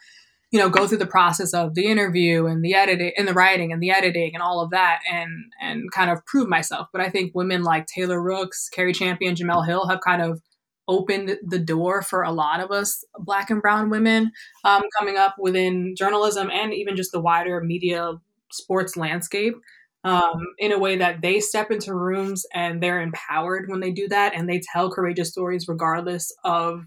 you 0.51 0.59
know 0.59 0.69
go 0.69 0.87
through 0.87 0.97
the 0.97 1.05
process 1.05 1.53
of 1.53 1.75
the 1.75 1.85
interview 1.85 2.45
and 2.45 2.63
the 2.63 2.73
editing 2.73 3.11
and 3.17 3.27
the 3.27 3.33
writing 3.33 3.71
and 3.71 3.81
the 3.81 3.91
editing 3.91 4.31
and 4.33 4.41
all 4.41 4.61
of 4.61 4.69
that 4.71 4.99
and 5.11 5.29
and 5.61 5.91
kind 5.91 6.09
of 6.09 6.25
prove 6.25 6.47
myself. 6.47 6.87
But 6.91 7.01
i 7.01 7.09
think 7.09 7.35
women 7.35 7.63
like 7.63 7.85
taylor 7.87 8.21
rooks 8.21 8.69
cari 8.69 8.93
champion 8.93 9.35
jemele 9.35 9.65
hill 9.65 9.87
have 9.87 9.99
kind 10.01 10.21
of 10.21 10.41
opened 10.87 11.37
the 11.45 11.59
door 11.59 12.01
for 12.01 12.23
a 12.23 12.31
lot 12.31 12.61
of 12.61 12.71
us 12.71 13.03
black 13.19 13.49
and 13.49 13.61
brown 13.61 13.89
women 13.89 14.31
um, 14.63 14.83
coming 14.97 15.17
up 15.17 15.35
within 15.37 15.93
journalism 15.97 16.49
and 16.49 16.73
even 16.73 16.95
just 16.95 17.11
the 17.11 17.19
wider 17.19 17.61
media 17.61 18.13
sports 18.51 18.95
landscape 18.95 19.55
um, 20.03 20.45
in 20.57 20.71
a 20.71 20.79
way 20.79 20.95
that 20.95 21.21
they 21.21 21.41
step 21.41 21.71
into 21.71 21.93
rooms 21.93 22.45
and 22.53 22.81
they're 22.81 23.01
empowered 23.01 23.67
when 23.67 23.81
they 23.81 23.91
do 23.91 24.07
that 24.07 24.33
and 24.33 24.47
they 24.47 24.61
tell 24.71 24.89
courageous 24.89 25.29
stories 25.29 25.67
regardless 25.67 26.33
of 26.45 26.85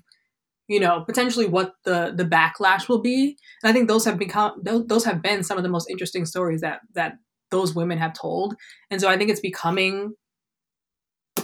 you 0.71 0.79
know 0.79 1.03
potentially 1.05 1.47
what 1.47 1.75
the 1.85 2.15
the 2.17 2.25
backlash 2.25 2.89
will 2.89 3.03
be. 3.03 3.37
And 3.63 3.69
i 3.69 3.73
think 3.73 3.89
those 3.89 4.05
have 4.05 4.17
become 4.17 4.63
those 4.63 5.05
have 5.05 5.21
been 5.21 5.43
some 5.43 5.59
of 5.59 5.65
the 5.65 5.69
most 5.69 5.91
interesting 5.91 6.25
stories 6.25 6.63
that 6.63 6.81
that 6.95 7.15
those 7.51 7.75
women 7.75 7.99
have 7.99 8.15
told. 8.15 8.55
And 8.91 9.01
so 9.01 9.09
i 9.09 9.19
think 9.19 9.31
it's 9.31 9.41
becoming 9.41 10.15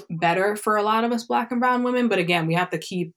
better 0.08 0.54
for 0.56 0.76
a 0.76 0.82
lot 0.82 1.04
of 1.04 1.12
us 1.12 1.24
black 1.24 1.50
and 1.50 1.60
brown 1.60 1.82
women. 1.82 2.08
But 2.08 2.20
again 2.20 2.46
we 2.46 2.54
have 2.54 2.70
to 2.70 2.78
keep 2.78 3.12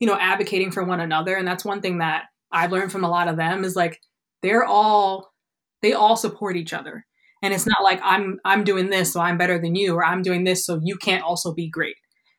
you 0.00 0.06
know 0.06 0.18
advocating 0.20 0.70
for 0.70 0.84
one 0.84 1.00
another. 1.00 1.34
And 1.34 1.48
that's 1.48 1.64
one 1.64 1.80
thing 1.80 1.98
that 1.98 2.24
i've 2.52 2.70
learned 2.70 2.92
from 2.92 3.04
a 3.04 3.10
lot 3.10 3.28
of 3.28 3.36
them 3.38 3.64
is 3.64 3.74
like 3.74 3.98
they're 4.42 4.64
all 4.64 5.32
they 5.80 5.94
all 5.94 6.16
support 6.16 6.56
each 6.56 6.74
other. 6.74 7.04
And 7.42 7.54
it's 7.54 7.66
not 7.66 7.82
like 7.82 8.00
i'm 8.02 8.38
i'm 8.44 8.64
doing 8.64 8.90
this 8.90 9.14
so 9.14 9.20
i'm 9.20 9.38
better 9.38 9.58
than 9.58 9.74
you 9.74 9.94
or 9.94 10.04
i'm 10.04 10.22
doing 10.22 10.44
this 10.44 10.66
so 10.66 10.80
you 10.82 10.96
can't 10.96 11.24
also 11.24 11.54
be 11.54 11.70
great 11.70 11.96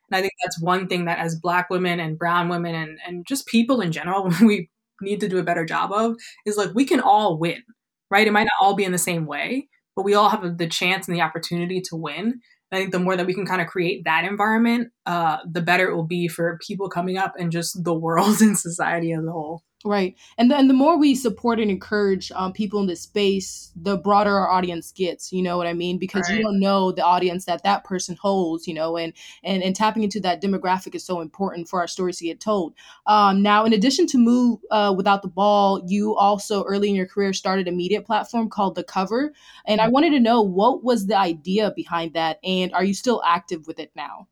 and 0.10 0.18
i 0.18 0.22
think 0.22 0.34
that's 0.44 0.62
one 0.62 0.88
thing 0.88 1.06
that 1.06 1.20
as 1.20 1.40
black 1.40 1.70
women 1.70 2.00
and 2.00 2.18
brown 2.18 2.50
women 2.50 2.76
and 2.76 2.98
and 3.06 3.26
just 3.28 3.48
people 3.48 3.82
in 3.82 3.92
general 3.92 4.32
we 4.42 4.70
need 5.02 5.20
to 5.20 5.30
do 5.30 5.38
a 5.38 5.44
better 5.44 5.66
job 5.66 5.92
of 5.92 6.16
is 6.46 6.58
like 6.58 6.74
we 6.74 6.86
can 6.86 7.00
all 7.00 7.38
win 7.38 7.62
right 8.10 8.28
it 8.28 8.32
might 8.32 8.44
not 8.44 8.54
all 8.62 8.76
be 8.76 8.84
in 8.84 8.92
the 8.92 8.98
same 8.98 9.26
way 9.26 9.68
but 9.96 10.04
we 10.04 10.14
all 10.14 10.30
have 10.30 10.58
the 10.58 10.68
chance 10.68 11.08
and 11.08 11.16
the 11.16 11.22
opportunity 11.22 11.82
to 11.82 11.96
win 11.96 12.40
I 12.72 12.78
think 12.80 12.92
the 12.92 13.00
more 13.00 13.16
that 13.16 13.26
we 13.26 13.34
can 13.34 13.46
kind 13.46 13.62
of 13.62 13.68
create 13.68 14.04
that 14.06 14.26
environment, 14.26 14.90
uh, 15.06 15.38
the 15.50 15.62
better 15.62 15.88
it 15.88 15.96
will 15.96 16.04
be 16.06 16.28
for 16.28 16.60
people 16.66 16.90
coming 16.90 17.18
up 17.18 17.34
and 17.38 17.52
just 17.52 17.84
the 17.84 17.94
world 17.98 18.42
and 18.42 18.58
society 18.58 19.12
as 19.14 19.26
a 19.26 19.32
whole. 19.32 19.64
Right. 19.86 20.18
And 20.40 20.50
then 20.50 20.68
the 20.68 20.74
more 20.74 20.98
we 20.98 21.14
support 21.14 21.60
and 21.60 21.70
encourage 21.70 22.32
um, 22.32 22.54
people 22.54 22.80
in 22.80 22.88
this 22.88 23.04
space, 23.04 23.72
the 23.76 23.98
broader 23.98 24.36
our 24.36 24.50
audience 24.50 24.92
gets, 24.92 25.32
you 25.32 25.44
know 25.44 25.58
what 25.58 25.68
I 25.68 25.74
mean? 25.74 26.00
Because 26.00 26.28
right. 26.28 26.40
you 26.40 26.44
don't 26.44 26.60
know 26.60 26.92
the 26.92 27.04
audience 27.04 27.46
that 27.46 27.62
that 27.62 27.84
person 27.84 28.18
holds, 28.20 28.68
you 28.68 28.74
know, 28.74 28.98
and, 28.98 29.14
and, 29.44 29.62
and 29.62 29.76
tapping 29.76 30.02
into 30.02 30.20
that 30.22 30.42
demographic 30.42 30.96
is 30.96 31.06
so 31.06 31.22
important 31.22 31.70
for 31.70 31.82
our 31.82 31.88
stories 31.88 32.18
to 32.18 32.26
get 32.26 32.40
told. 32.40 32.74
Um, 33.06 33.44
now, 33.44 33.64
in 33.64 33.74
addition 33.74 34.08
to 34.08 34.18
Move 34.18 34.60
uh, 34.72 34.92
Without 34.98 35.22
the 35.22 35.28
Ball, 35.28 35.84
you 35.86 36.16
also 36.16 36.64
early 36.64 36.90
in 36.90 36.96
your 36.96 37.06
career 37.06 37.32
started 37.32 37.68
a 37.68 37.72
media 37.72 38.02
platform 38.02 38.50
called 38.50 38.74
The 38.74 38.84
Cover. 38.84 39.34
And 39.68 39.80
I 39.80 39.88
wanted 39.88 40.10
to 40.12 40.20
know 40.20 40.42
what 40.42 40.84
was 40.84 41.06
the 41.06 41.18
idea 41.18 41.72
behind 41.76 42.14
that? 42.14 42.40
And 42.44 42.74
are 42.74 42.84
you 42.84 42.96
still 42.96 43.22
active 43.24 43.68
with 43.68 43.78
it 43.78 43.92
now? 43.96 44.28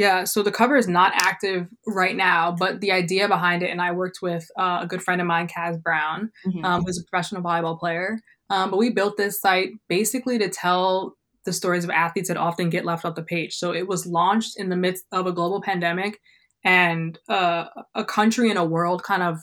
Yeah, 0.00 0.24
so 0.24 0.42
the 0.42 0.50
cover 0.50 0.78
is 0.78 0.88
not 0.88 1.12
active 1.14 1.68
right 1.86 2.16
now, 2.16 2.56
but 2.58 2.80
the 2.80 2.90
idea 2.90 3.28
behind 3.28 3.62
it, 3.62 3.68
and 3.68 3.82
I 3.82 3.92
worked 3.92 4.20
with 4.22 4.50
uh, 4.58 4.78
a 4.80 4.86
good 4.86 5.02
friend 5.02 5.20
of 5.20 5.26
mine, 5.26 5.46
Kaz 5.46 5.78
Brown, 5.82 6.30
mm-hmm. 6.46 6.64
um, 6.64 6.84
who's 6.84 6.98
a 6.98 7.04
professional 7.04 7.42
volleyball 7.42 7.78
player. 7.78 8.18
Um, 8.48 8.70
but 8.70 8.78
we 8.78 8.88
built 8.88 9.18
this 9.18 9.38
site 9.38 9.72
basically 9.90 10.38
to 10.38 10.48
tell 10.48 11.18
the 11.44 11.52
stories 11.52 11.84
of 11.84 11.90
athletes 11.90 12.28
that 12.28 12.38
often 12.38 12.70
get 12.70 12.86
left 12.86 13.04
off 13.04 13.14
the 13.14 13.22
page. 13.22 13.56
So 13.56 13.74
it 13.74 13.86
was 13.86 14.06
launched 14.06 14.58
in 14.58 14.70
the 14.70 14.76
midst 14.76 15.04
of 15.12 15.26
a 15.26 15.32
global 15.32 15.60
pandemic 15.60 16.18
and 16.64 17.18
uh, 17.28 17.66
a 17.94 18.02
country 18.02 18.48
and 18.48 18.58
a 18.58 18.64
world 18.64 19.02
kind 19.02 19.22
of 19.22 19.36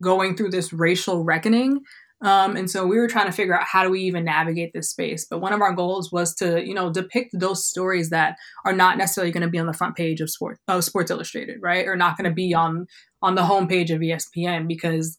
going 0.00 0.36
through 0.36 0.50
this 0.50 0.72
racial 0.72 1.24
reckoning 1.24 1.80
um, 2.22 2.56
and 2.56 2.70
so 2.70 2.86
we 2.86 2.98
were 2.98 3.08
trying 3.08 3.26
to 3.26 3.32
figure 3.32 3.58
out 3.58 3.66
how 3.66 3.82
do 3.82 3.90
we 3.90 4.00
even 4.00 4.24
navigate 4.24 4.72
this 4.72 4.90
space. 4.90 5.26
But 5.28 5.40
one 5.40 5.52
of 5.52 5.60
our 5.60 5.74
goals 5.74 6.10
was 6.10 6.34
to, 6.36 6.64
you 6.64 6.74
know, 6.74 6.90
depict 6.90 7.38
those 7.38 7.66
stories 7.66 8.10
that 8.10 8.36
are 8.64 8.72
not 8.72 8.96
necessarily 8.96 9.32
going 9.32 9.42
to 9.42 9.48
be 9.48 9.58
on 9.58 9.66
the 9.66 9.74
front 9.74 9.96
page 9.96 10.20
of 10.20 10.30
Sport 10.30 10.58
of 10.68 10.84
Sports 10.84 11.10
Illustrated, 11.10 11.58
right? 11.60 11.86
Or 11.86 11.96
not 11.96 12.16
going 12.16 12.28
to 12.28 12.34
be 12.34 12.54
on 12.54 12.86
on 13.20 13.34
the 13.34 13.42
homepage 13.42 13.94
of 13.94 14.00
ESPN 14.00 14.66
because 14.68 15.18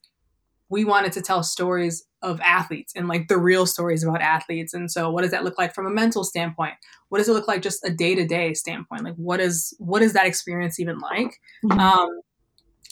we 0.69 0.83
wanted 0.83 1.11
to 1.11 1.21
tell 1.21 1.43
stories 1.43 2.05
of 2.23 2.41
athletes 2.41 2.93
and 2.95 3.07
like 3.07 3.27
the 3.27 3.37
real 3.37 3.67
stories 3.67 4.03
about 4.03 4.21
athletes. 4.21 4.73
And 4.73 4.91
so 4.91 5.11
what 5.11 5.21
does 5.21 5.31
that 5.31 5.43
look 5.43 5.59
like 5.59 5.75
from 5.75 5.85
a 5.85 5.91
mental 5.91 6.23
standpoint? 6.23 6.73
What 7.09 7.19
does 7.19 7.29
it 7.29 7.33
look 7.33 7.47
like 7.47 7.61
just 7.61 7.85
a 7.85 7.91
day-to-day 7.91 8.55
standpoint? 8.55 9.03
Like 9.03 9.15
what 9.15 9.39
is 9.39 9.75
what 9.77 10.01
is 10.01 10.13
that 10.13 10.25
experience 10.25 10.79
even 10.79 10.97
like? 10.97 11.39
Mm-hmm. 11.63 11.79
Um, 11.79 12.21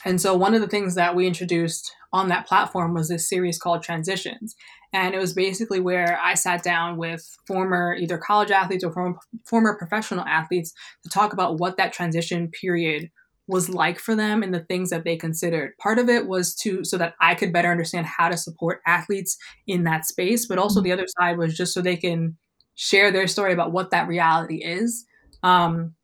and 0.05 0.21
so 0.21 0.35
one 0.35 0.53
of 0.53 0.61
the 0.61 0.67
things 0.67 0.95
that 0.95 1.15
we 1.15 1.25
introduced 1.25 1.91
on 2.13 2.29
that 2.29 2.47
platform 2.47 2.93
was 2.93 3.09
this 3.09 3.27
series 3.27 3.57
called 3.57 3.81
Transitions. 3.81 4.55
And 4.93 5.15
it 5.15 5.19
was 5.19 5.33
basically 5.33 5.79
where 5.79 6.19
I 6.21 6.35
sat 6.35 6.63
down 6.63 6.97
with 6.97 7.27
former 7.47 7.95
either 7.95 8.19
college 8.19 8.51
athletes 8.51 8.83
or 8.83 8.93
former, 8.93 9.17
former 9.45 9.75
professional 9.75 10.23
athletes 10.25 10.71
to 11.03 11.09
talk 11.09 11.33
about 11.33 11.59
what 11.59 11.77
that 11.77 11.91
transition 11.91 12.51
period 12.61 13.09
was 13.47 13.67
like 13.67 13.99
for 13.99 14.15
them 14.15 14.43
and 14.43 14.53
the 14.53 14.63
things 14.65 14.91
that 14.91 15.03
they 15.03 15.17
considered. 15.17 15.71
Part 15.81 15.97
of 15.97 16.07
it 16.07 16.27
was 16.27 16.55
to 16.57 16.85
so 16.85 16.97
that 16.97 17.15
I 17.19 17.35
could 17.35 17.51
better 17.51 17.71
understand 17.71 18.05
how 18.05 18.29
to 18.29 18.37
support 18.37 18.81
athletes 18.87 19.35
in 19.67 19.83
that 19.83 20.05
space, 20.05 20.45
but 20.45 20.59
also 20.59 20.79
the 20.79 20.93
other 20.93 21.07
side 21.19 21.37
was 21.37 21.57
just 21.57 21.73
so 21.73 21.81
they 21.81 21.97
can 21.97 22.37
share 22.75 23.11
their 23.11 23.27
story 23.27 23.51
about 23.51 23.73
what 23.73 23.91
that 23.91 24.07
reality 24.07 24.63
is. 24.63 25.05
Um, 25.41 25.95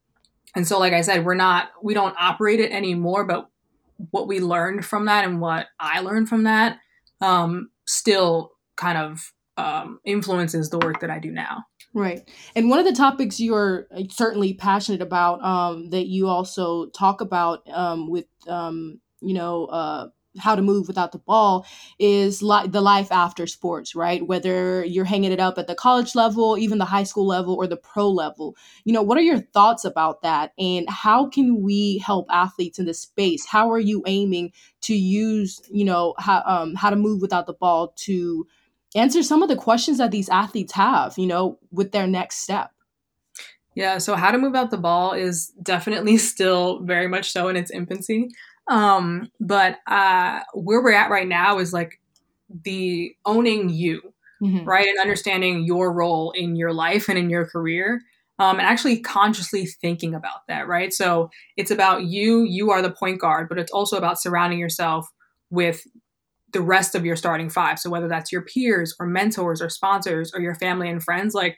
and 0.55 0.67
so, 0.67 0.79
like 0.79 0.93
I 0.93 1.01
said, 1.01 1.25
we're 1.25 1.35
not 1.35 1.69
we 1.81 1.93
don't 1.93 2.15
operate 2.19 2.59
it 2.59 2.71
anymore, 2.71 3.25
but 3.25 3.47
what 4.11 4.27
we 4.27 4.39
learned 4.39 4.85
from 4.85 5.05
that 5.05 5.25
and 5.25 5.41
what 5.41 5.67
I 5.79 5.99
learned 5.99 6.29
from 6.29 6.43
that 6.43 6.77
um, 7.21 7.69
still 7.85 8.51
kind 8.75 8.97
of 8.97 9.33
um, 9.57 9.99
influences 10.05 10.69
the 10.69 10.79
work 10.79 11.01
that 11.01 11.09
I 11.09 11.19
do 11.19 11.31
now. 11.31 11.65
Right. 11.93 12.29
And 12.55 12.69
one 12.69 12.79
of 12.79 12.85
the 12.85 12.93
topics 12.93 13.39
you're 13.39 13.87
uh, 13.95 14.03
certainly 14.11 14.53
passionate 14.53 15.01
about 15.01 15.43
um, 15.43 15.89
that 15.89 16.07
you 16.07 16.27
also 16.27 16.87
talk 16.89 17.19
about 17.19 17.67
um, 17.71 18.09
with, 18.09 18.25
um, 18.47 19.01
you 19.21 19.33
know, 19.33 19.65
uh, 19.65 20.07
how 20.37 20.55
to 20.55 20.61
move 20.61 20.87
without 20.87 21.11
the 21.11 21.17
ball 21.17 21.65
is 21.97 22.41
li- 22.41 22.67
the 22.67 22.81
life 22.81 23.11
after 23.11 23.47
sports, 23.47 23.95
right? 23.95 24.25
Whether 24.25 24.85
you're 24.85 25.05
hanging 25.05 25.31
it 25.31 25.39
up 25.39 25.57
at 25.57 25.67
the 25.67 25.75
college 25.75 26.15
level, 26.15 26.57
even 26.57 26.77
the 26.77 26.85
high 26.85 27.03
school 27.03 27.25
level, 27.25 27.55
or 27.55 27.67
the 27.67 27.77
pro 27.77 28.09
level. 28.09 28.55
You 28.85 28.93
know, 28.93 29.01
what 29.01 29.17
are 29.17 29.21
your 29.21 29.39
thoughts 29.39 29.85
about 29.85 30.21
that? 30.21 30.53
And 30.59 30.89
how 30.89 31.27
can 31.27 31.61
we 31.61 31.97
help 31.99 32.27
athletes 32.29 32.79
in 32.79 32.85
this 32.85 33.01
space? 33.01 33.45
How 33.45 33.71
are 33.71 33.79
you 33.79 34.03
aiming 34.05 34.51
to 34.81 34.95
use, 34.95 35.61
you 35.71 35.85
know, 35.85 36.13
how, 36.19 36.43
um, 36.45 36.75
how 36.75 36.89
to 36.89 36.95
move 36.95 37.21
without 37.21 37.47
the 37.47 37.53
ball 37.53 37.93
to 37.97 38.45
answer 38.95 39.23
some 39.23 39.43
of 39.43 39.49
the 39.49 39.55
questions 39.55 39.97
that 39.97 40.11
these 40.11 40.29
athletes 40.29 40.73
have, 40.73 41.17
you 41.17 41.27
know, 41.27 41.59
with 41.71 41.91
their 41.91 42.07
next 42.07 42.37
step. 42.37 42.71
Yeah, 43.75 43.99
so 43.99 44.15
how 44.15 44.31
to 44.31 44.37
move 44.37 44.55
out 44.55 44.71
the 44.71 44.77
ball 44.77 45.13
is 45.13 45.53
definitely 45.61 46.17
still 46.33 46.81
very 46.83 47.07
much 47.07 47.31
so 47.31 47.47
in 47.47 47.55
its 47.55 47.71
infancy. 47.71 48.29
Um, 48.69 49.31
but 49.39 49.77
uh, 49.87 50.41
where 50.53 50.81
we're 50.81 50.93
at 50.93 51.09
right 51.09 51.27
now 51.27 51.59
is 51.59 51.73
like 51.73 51.99
the 52.63 53.13
owning 53.25 53.69
you, 53.69 54.01
mm-hmm. 54.41 54.63
right? 54.63 54.87
And 54.87 54.99
understanding 54.99 55.63
your 55.63 55.91
role 55.91 56.31
in 56.31 56.55
your 56.55 56.71
life 56.71 57.09
and 57.09 57.17
in 57.17 57.29
your 57.29 57.45
career. 57.45 58.01
Um, 58.37 58.57
and 58.57 58.65
actually 58.65 58.99
consciously 58.99 59.65
thinking 59.65 60.15
about 60.15 60.47
that, 60.47 60.67
right? 60.67 60.93
So 60.93 61.29
it's 61.57 61.71
about 61.71 62.05
you, 62.05 62.43
you 62.43 62.71
are 62.71 62.81
the 62.81 62.91
point 62.91 63.19
guard, 63.19 63.49
but 63.49 63.59
it's 63.59 63.71
also 63.71 63.97
about 63.97 64.21
surrounding 64.21 64.59
yourself 64.59 65.09
with 65.49 65.85
the 66.53 66.61
rest 66.61 66.95
of 66.95 67.05
your 67.05 67.17
starting 67.17 67.49
five. 67.49 67.79
So 67.79 67.89
whether 67.89 68.07
that's 68.07 68.31
your 68.31 68.43
peers 68.43 68.95
or 68.97 69.07
mentors 69.07 69.61
or 69.61 69.69
sponsors 69.69 70.31
or 70.33 70.39
your 70.39 70.55
family 70.55 70.89
and 70.89 71.03
friends, 71.03 71.33
like 71.33 71.57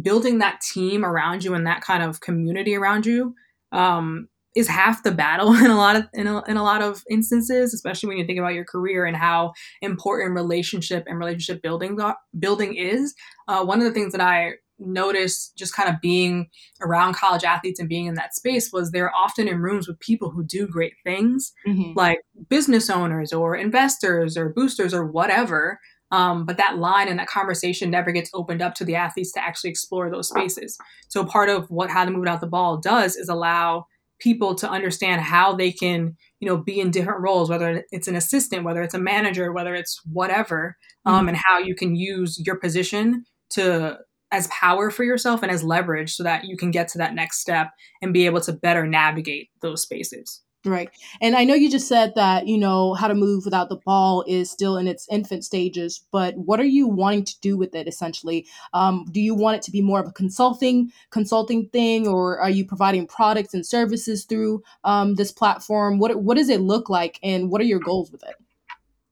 building 0.00 0.38
that 0.38 0.60
team 0.60 1.04
around 1.04 1.44
you 1.44 1.54
and 1.54 1.66
that 1.66 1.80
kind 1.80 2.02
of 2.02 2.20
community 2.20 2.76
around 2.76 3.06
you 3.06 3.34
um, 3.72 4.28
is 4.58 4.68
half 4.68 5.04
the 5.04 5.12
battle 5.12 5.54
in 5.64 5.70
a 5.70 5.76
lot 5.76 5.96
of 5.96 6.04
in 6.12 6.26
a, 6.26 6.42
in 6.44 6.56
a 6.56 6.62
lot 6.62 6.82
of 6.82 7.02
instances, 7.08 7.72
especially 7.72 8.08
when 8.08 8.18
you 8.18 8.26
think 8.26 8.38
about 8.38 8.54
your 8.54 8.64
career 8.64 9.06
and 9.06 9.16
how 9.16 9.52
important 9.80 10.34
relationship 10.34 11.04
and 11.06 11.18
relationship 11.18 11.62
building 11.62 11.98
building 12.38 12.74
is. 12.74 13.14
Uh, 13.46 13.64
one 13.64 13.78
of 13.78 13.84
the 13.84 13.92
things 13.92 14.12
that 14.12 14.20
I 14.20 14.54
noticed 14.80 15.56
just 15.56 15.74
kind 15.74 15.88
of 15.88 16.00
being 16.00 16.48
around 16.80 17.14
college 17.14 17.42
athletes 17.42 17.80
and 17.80 17.88
being 17.88 18.06
in 18.06 18.14
that 18.14 18.34
space 18.34 18.72
was 18.72 18.90
they're 18.90 19.14
often 19.14 19.48
in 19.48 19.60
rooms 19.60 19.88
with 19.88 19.98
people 19.98 20.30
who 20.30 20.44
do 20.44 20.68
great 20.68 20.92
things 21.02 21.52
mm-hmm. 21.66 21.92
like 21.96 22.20
business 22.48 22.88
owners 22.88 23.32
or 23.32 23.56
investors 23.56 24.36
or 24.36 24.50
boosters 24.50 24.94
or 24.94 25.04
whatever 25.04 25.80
um, 26.12 26.46
but 26.46 26.58
that 26.58 26.78
line 26.78 27.08
and 27.08 27.18
that 27.18 27.26
conversation 27.26 27.90
never 27.90 28.12
gets 28.12 28.30
opened 28.32 28.62
up 28.62 28.76
to 28.76 28.84
the 28.84 28.94
athletes 28.94 29.32
to 29.32 29.42
actually 29.42 29.70
explore 29.70 30.10
those 30.10 30.28
spaces 30.28 30.78
so 31.08 31.24
part 31.24 31.48
of 31.48 31.68
what 31.70 31.90
how 31.90 32.04
to 32.04 32.12
move 32.12 32.28
out 32.28 32.40
the 32.40 32.46
ball 32.46 32.76
does 32.76 33.16
is 33.16 33.28
allow 33.28 33.84
people 34.20 34.54
to 34.54 34.68
understand 34.68 35.20
how 35.20 35.54
they 35.54 35.70
can 35.70 36.16
you 36.40 36.48
know 36.48 36.56
be 36.56 36.80
in 36.80 36.90
different 36.90 37.20
roles 37.20 37.48
whether 37.48 37.84
it's 37.92 38.08
an 38.08 38.16
assistant 38.16 38.64
whether 38.64 38.82
it's 38.82 38.94
a 38.94 38.98
manager 38.98 39.52
whether 39.52 39.74
it's 39.74 40.00
whatever 40.12 40.76
um, 41.04 41.20
mm-hmm. 41.20 41.28
and 41.28 41.36
how 41.36 41.58
you 41.58 41.74
can 41.74 41.94
use 41.94 42.40
your 42.44 42.56
position 42.56 43.24
to 43.50 43.98
as 44.30 44.46
power 44.48 44.90
for 44.90 45.04
yourself 45.04 45.42
and 45.42 45.50
as 45.50 45.64
leverage 45.64 46.14
so 46.14 46.22
that 46.22 46.44
you 46.44 46.56
can 46.56 46.70
get 46.70 46.88
to 46.88 46.98
that 46.98 47.14
next 47.14 47.40
step 47.40 47.70
and 48.02 48.12
be 48.12 48.26
able 48.26 48.40
to 48.40 48.52
better 48.52 48.86
navigate 48.86 49.48
those 49.62 49.82
spaces. 49.82 50.42
Right. 50.64 50.90
And 51.20 51.36
I 51.36 51.44
know 51.44 51.54
you 51.54 51.70
just 51.70 51.86
said 51.86 52.14
that, 52.16 52.48
you 52.48 52.58
know, 52.58 52.94
how 52.94 53.06
to 53.06 53.14
move 53.14 53.44
without 53.44 53.68
the 53.68 53.76
ball 53.76 54.24
is 54.26 54.50
still 54.50 54.76
in 54.76 54.88
its 54.88 55.06
infant 55.08 55.44
stages, 55.44 56.04
but 56.10 56.36
what 56.36 56.58
are 56.58 56.64
you 56.64 56.88
wanting 56.88 57.24
to 57.26 57.40
do 57.40 57.56
with 57.56 57.76
it 57.76 57.86
essentially? 57.86 58.44
Um, 58.74 59.06
do 59.12 59.20
you 59.20 59.36
want 59.36 59.56
it 59.56 59.62
to 59.62 59.70
be 59.70 59.80
more 59.80 60.00
of 60.00 60.08
a 60.08 60.12
consulting 60.12 60.92
consulting 61.10 61.68
thing 61.68 62.08
or 62.08 62.40
are 62.40 62.50
you 62.50 62.64
providing 62.64 63.06
products 63.06 63.54
and 63.54 63.64
services 63.64 64.24
through 64.24 64.62
um, 64.82 65.14
this 65.14 65.30
platform? 65.30 65.98
What 66.00 66.22
what 66.22 66.36
does 66.36 66.48
it 66.48 66.60
look 66.60 66.90
like 66.90 67.20
and 67.22 67.50
what 67.50 67.60
are 67.60 67.64
your 67.64 67.80
goals 67.80 68.10
with 68.10 68.24
it? 68.24 68.34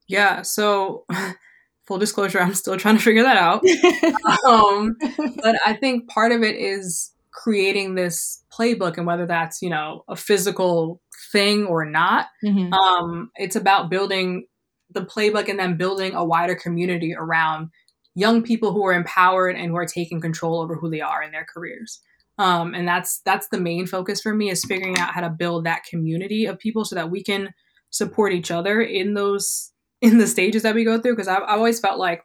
Yeah, 0.08 0.42
so 0.42 1.06
full 1.86 1.98
disclosure, 1.98 2.40
I'm 2.40 2.54
still 2.54 2.76
trying 2.76 2.96
to 2.96 3.02
figure 3.02 3.22
that 3.22 3.36
out. 3.36 3.64
um, 4.44 4.96
but 5.42 5.56
I 5.64 5.74
think 5.74 6.08
part 6.08 6.32
of 6.32 6.42
it 6.42 6.56
is 6.56 7.12
creating 7.30 7.94
this 7.94 8.42
playbook, 8.52 8.96
and 8.96 9.06
whether 9.06 9.26
that's 9.26 9.62
you 9.62 9.70
know 9.70 10.04
a 10.08 10.16
physical 10.16 11.00
thing 11.36 11.66
or 11.66 11.84
not, 11.84 12.28
mm-hmm. 12.42 12.72
um, 12.72 13.30
it's 13.36 13.56
about 13.56 13.90
building 13.90 14.46
the 14.90 15.02
playbook 15.02 15.50
and 15.50 15.58
then 15.58 15.76
building 15.76 16.14
a 16.14 16.24
wider 16.24 16.54
community 16.54 17.14
around 17.14 17.68
young 18.14 18.42
people 18.42 18.72
who 18.72 18.86
are 18.86 18.94
empowered 18.94 19.54
and 19.54 19.68
who 19.68 19.76
are 19.76 19.86
taking 19.86 20.18
control 20.18 20.62
over 20.62 20.76
who 20.76 20.88
they 20.88 21.02
are 21.02 21.22
in 21.22 21.32
their 21.32 21.46
careers. 21.52 22.00
Um, 22.38 22.74
and 22.74 22.88
that's 22.88 23.20
that's 23.26 23.48
the 23.48 23.60
main 23.60 23.86
focus 23.86 24.22
for 24.22 24.34
me 24.34 24.50
is 24.50 24.64
figuring 24.64 24.98
out 24.98 25.12
how 25.12 25.20
to 25.20 25.28
build 25.28 25.64
that 25.64 25.84
community 25.84 26.46
of 26.46 26.58
people 26.58 26.86
so 26.86 26.94
that 26.94 27.10
we 27.10 27.22
can 27.22 27.52
support 27.90 28.32
each 28.32 28.50
other 28.50 28.80
in 28.80 29.12
those 29.12 29.72
in 30.00 30.16
the 30.16 30.26
stages 30.26 30.62
that 30.62 30.74
we 30.74 30.84
go 30.84 30.98
through 30.98 31.16
because 31.16 31.28
I've, 31.28 31.42
I've 31.42 31.58
always 31.58 31.80
felt 31.80 31.98
like 31.98 32.22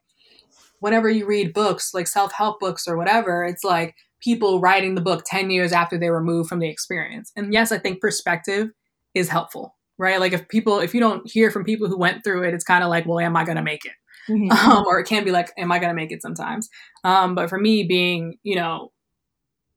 whenever 0.80 1.10
you 1.10 1.26
read 1.26 1.54
books 1.54 1.93
like 1.93 2.08
self-help 2.08 2.60
books 2.60 2.88
or 2.88 2.97
whatever 2.97 3.45
it's 3.45 3.63
like 3.63 3.95
people 4.21 4.60
writing 4.60 4.95
the 4.95 5.02
book 5.02 5.24
10 5.26 5.50
years 5.50 5.71
after 5.71 5.97
they 5.97 6.10
were 6.10 6.21
moved 6.21 6.50
from 6.50 6.60
the 6.60 6.67
experience 6.67 7.32
and 7.38 7.54
yes 7.54 7.71
i 7.71 7.78
think 7.78 8.02
perspective 8.02 8.67
is 9.13 9.30
helpful 9.30 9.76
right? 10.02 10.19
Like 10.19 10.34
if 10.34 10.47
people 10.50 10.80
if 10.80 10.93
you 10.93 11.00
don't 11.00 11.30
hear 11.30 11.52
from 11.52 11.63
people 11.63 11.88
who 11.88 11.97
went 11.97 12.24
through 12.24 12.43
it 12.43 12.54
it's 12.54 12.63
kind 12.63 12.84
of 12.84 12.89
like 12.89 13.06
well 13.06 13.19
am 13.19 13.38
i 13.38 13.45
going 13.45 13.56
to 13.56 13.63
make 13.63 13.86
it? 13.86 13.93
Mm-hmm. 14.28 14.52
um, 14.71 14.84
or 14.86 15.00
it 15.00 15.06
can 15.06 15.24
be 15.24 15.32
like 15.32 15.52
am 15.58 15.71
i 15.71 15.80
going 15.80 15.89
to 15.89 15.95
make 15.95 16.12
it 16.12 16.21
sometimes? 16.21 16.69
Um, 17.04 17.36
but 17.36 17.50
for 17.50 17.60
me 17.60 17.84
being 17.84 18.38
you 18.43 18.56
know 18.56 18.91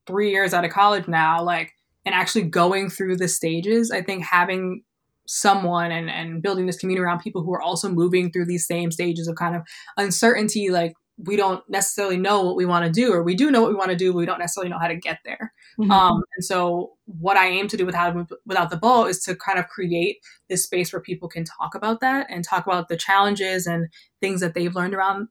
three 0.07 0.31
years 0.31 0.53
out 0.53 0.65
of 0.65 0.71
college 0.71 1.07
now 1.07 1.43
like 1.43 1.73
and 2.05 2.15
actually 2.15 2.43
going 2.43 2.91
through 2.91 3.17
the 3.17 3.27
stages 3.27 3.91
i 3.91 4.03
think 4.03 4.23
having 4.23 4.83
someone 5.27 5.91
and, 5.91 6.11
and 6.11 6.43
building 6.43 6.67
this 6.67 6.77
community 6.77 7.03
around 7.03 7.21
people 7.21 7.43
who 7.43 7.55
are 7.55 7.63
also 7.63 7.89
moving 7.89 8.31
through 8.31 8.45
these 8.45 8.67
same 8.67 8.91
stages 8.91 9.27
of 9.27 9.37
kind 9.37 9.57
of 9.57 9.63
uncertainty 9.97 10.69
like 10.69 10.93
we 11.17 11.37
don't 11.37 11.63
necessarily 11.69 12.17
know 12.17 12.43
what 12.43 12.57
we 12.57 12.67
want 12.67 12.85
to 12.85 12.91
do 12.91 13.13
or 13.13 13.23
we 13.23 13.35
do 13.35 13.51
know 13.51 13.61
what 13.61 13.71
we 13.71 13.77
want 13.77 13.91
to 13.91 13.97
do 13.97 14.13
but 14.13 14.19
we 14.19 14.27
don't 14.27 14.39
necessarily 14.39 14.71
know 14.71 14.79
how 14.79 14.89
to 14.89 14.97
get 14.97 15.19
there 15.25 15.53
mm-hmm. 15.79 15.91
um, 15.91 16.23
and 16.37 16.45
so 16.45 16.93
what 17.07 17.37
i 17.37 17.47
aim 17.47 17.69
to 17.69 17.77
do 17.77 17.87
with 17.87 17.95
how 17.95 18.09
to 18.09 18.15
move 18.15 18.33
without 18.47 18.71
the 18.71 18.77
ball 18.77 19.07
is 19.07 19.21
to 19.21 19.37
kind 19.37 19.59
of 19.59 19.69
create 19.69 20.19
this 20.49 20.65
space 20.65 20.93
where 20.93 21.01
people 21.01 21.29
can 21.29 21.45
talk 21.45 21.75
about 21.75 22.01
that 22.01 22.27
and 22.29 22.45
talk 22.45 22.67
about 22.67 22.89
the 22.89 22.97
challenges 22.97 23.67
and 23.67 23.89
things 24.21 24.41
that 24.41 24.55
they've 24.55 24.75
learned 24.75 24.95
around 24.95 25.29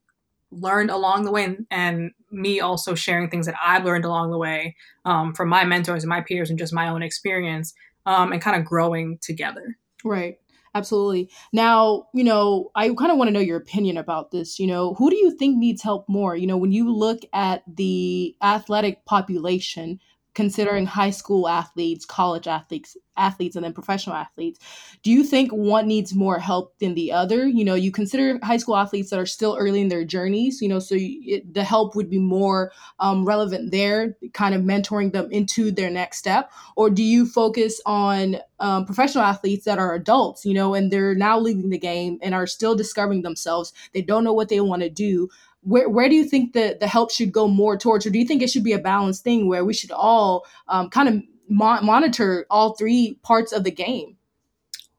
learned 0.51 0.91
along 0.91 1.23
the 1.23 1.31
way 1.31 1.43
and, 1.45 1.65
and 1.71 2.11
me 2.31 2.59
also 2.59 2.95
sharing 2.95 3.29
things 3.29 3.45
that 3.45 3.55
i've 3.63 3.85
learned 3.85 4.05
along 4.05 4.31
the 4.31 4.37
way 4.37 4.75
um, 5.05 5.33
from 5.33 5.49
my 5.49 5.65
mentors 5.65 6.03
and 6.03 6.09
my 6.09 6.21
peers 6.21 6.49
and 6.49 6.59
just 6.59 6.73
my 6.73 6.87
own 6.87 7.03
experience 7.03 7.73
um, 8.05 8.31
and 8.31 8.41
kind 8.41 8.59
of 8.59 8.65
growing 8.65 9.17
together 9.21 9.77
Right. 10.03 10.37
Absolutely. 10.75 11.29
Now, 11.51 12.07
you 12.13 12.23
know, 12.23 12.71
I 12.75 12.89
kind 12.95 13.11
of 13.11 13.17
want 13.17 13.27
to 13.27 13.31
know 13.31 13.39
your 13.39 13.57
opinion 13.57 13.95
about 13.97 14.31
this. 14.31 14.59
You 14.59 14.65
know, 14.65 14.95
who 14.95 15.09
do 15.11 15.15
you 15.15 15.29
think 15.37 15.57
needs 15.57 15.83
help 15.83 16.09
more? 16.09 16.35
You 16.35 16.47
know, 16.47 16.57
when 16.57 16.71
you 16.71 16.91
look 16.91 17.19
at 17.31 17.61
the 17.67 18.35
athletic 18.41 19.05
population, 19.05 19.99
considering 20.33 20.85
high 20.85 21.11
school 21.11 21.47
athletes, 21.47 22.05
college 22.05 22.47
athletes, 22.47 22.97
athletes, 23.15 23.55
and 23.55 23.63
then 23.63 23.73
professional 23.73 24.15
athletes. 24.15 24.59
Do 25.03 25.11
you 25.11 25.23
think 25.23 25.51
one 25.51 25.87
needs 25.87 26.15
more 26.15 26.39
help 26.39 26.77
than 26.79 26.95
the 26.95 27.11
other? 27.11 27.47
You 27.47 27.63
know, 27.63 27.75
you 27.75 27.91
consider 27.91 28.39
high 28.43 28.57
school 28.57 28.75
athletes 28.75 29.11
that 29.11 29.19
are 29.19 29.25
still 29.25 29.55
early 29.59 29.81
in 29.81 29.89
their 29.89 30.03
journeys. 30.03 30.61
You 30.61 30.69
know, 30.69 30.79
so 30.79 30.95
it, 30.97 31.53
the 31.53 31.63
help 31.63 31.95
would 31.95 32.09
be 32.09 32.19
more 32.19 32.71
um, 32.99 33.25
relevant 33.25 33.71
there, 33.71 34.17
kind 34.33 34.55
of 34.55 34.61
mentoring 34.61 35.11
them 35.11 35.31
into 35.31 35.71
their 35.71 35.89
next 35.89 36.17
step, 36.17 36.51
or 36.75 36.89
do 36.89 37.03
you 37.03 37.25
focus 37.25 37.79
on 37.85 38.37
um, 38.59 38.85
professional 38.85 39.23
athletes 39.23 39.65
that 39.65 39.79
are 39.79 39.93
adults? 39.93 40.45
You 40.45 40.53
know, 40.53 40.73
and 40.73 40.91
they're 40.91 41.15
now 41.15 41.39
leaving 41.39 41.69
the 41.69 41.77
game 41.77 42.17
and 42.21 42.33
are 42.33 42.47
still 42.47 42.75
discovering 42.75 43.21
themselves. 43.21 43.73
They 43.93 44.01
don't 44.01 44.23
know 44.23 44.33
what 44.33 44.49
they 44.49 44.59
want 44.61 44.81
to 44.81 44.89
do 44.89 45.29
where 45.63 45.89
where 45.89 46.09
do 46.09 46.15
you 46.15 46.25
think 46.25 46.53
the 46.53 46.77
the 46.79 46.87
help 46.87 47.11
should 47.11 47.31
go 47.31 47.47
more 47.47 47.77
towards, 47.77 48.05
or 48.05 48.09
do 48.09 48.19
you 48.19 48.25
think 48.25 48.41
it 48.41 48.49
should 48.49 48.63
be 48.63 48.73
a 48.73 48.79
balanced 48.79 49.23
thing 49.23 49.47
where 49.47 49.65
we 49.65 49.73
should 49.73 49.91
all 49.91 50.45
um, 50.67 50.89
kind 50.89 51.09
of 51.09 51.21
mo- 51.49 51.81
monitor 51.81 52.45
all 52.49 52.75
three 52.75 53.17
parts 53.23 53.51
of 53.51 53.63
the 53.63 53.71
game? 53.71 54.17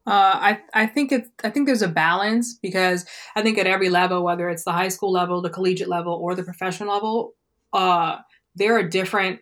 Uh, 0.07 0.35
I 0.35 0.59
I 0.73 0.85
think 0.85 1.11
it's 1.11 1.29
I 1.43 1.49
think 1.49 1.65
there's 1.65 1.81
a 1.81 1.87
balance 1.87 2.53
because 2.53 3.05
I 3.35 3.41
think 3.41 3.57
at 3.57 3.67
every 3.67 3.89
level, 3.89 4.23
whether 4.23 4.49
it's 4.49 4.63
the 4.63 4.71
high 4.71 4.89
school 4.89 5.11
level, 5.11 5.41
the 5.41 5.49
collegiate 5.49 5.89
level, 5.89 6.13
or 6.13 6.35
the 6.35 6.43
professional 6.43 6.93
level, 6.93 7.33
uh, 7.73 8.17
there 8.55 8.75
are 8.75 8.83
different 8.83 9.39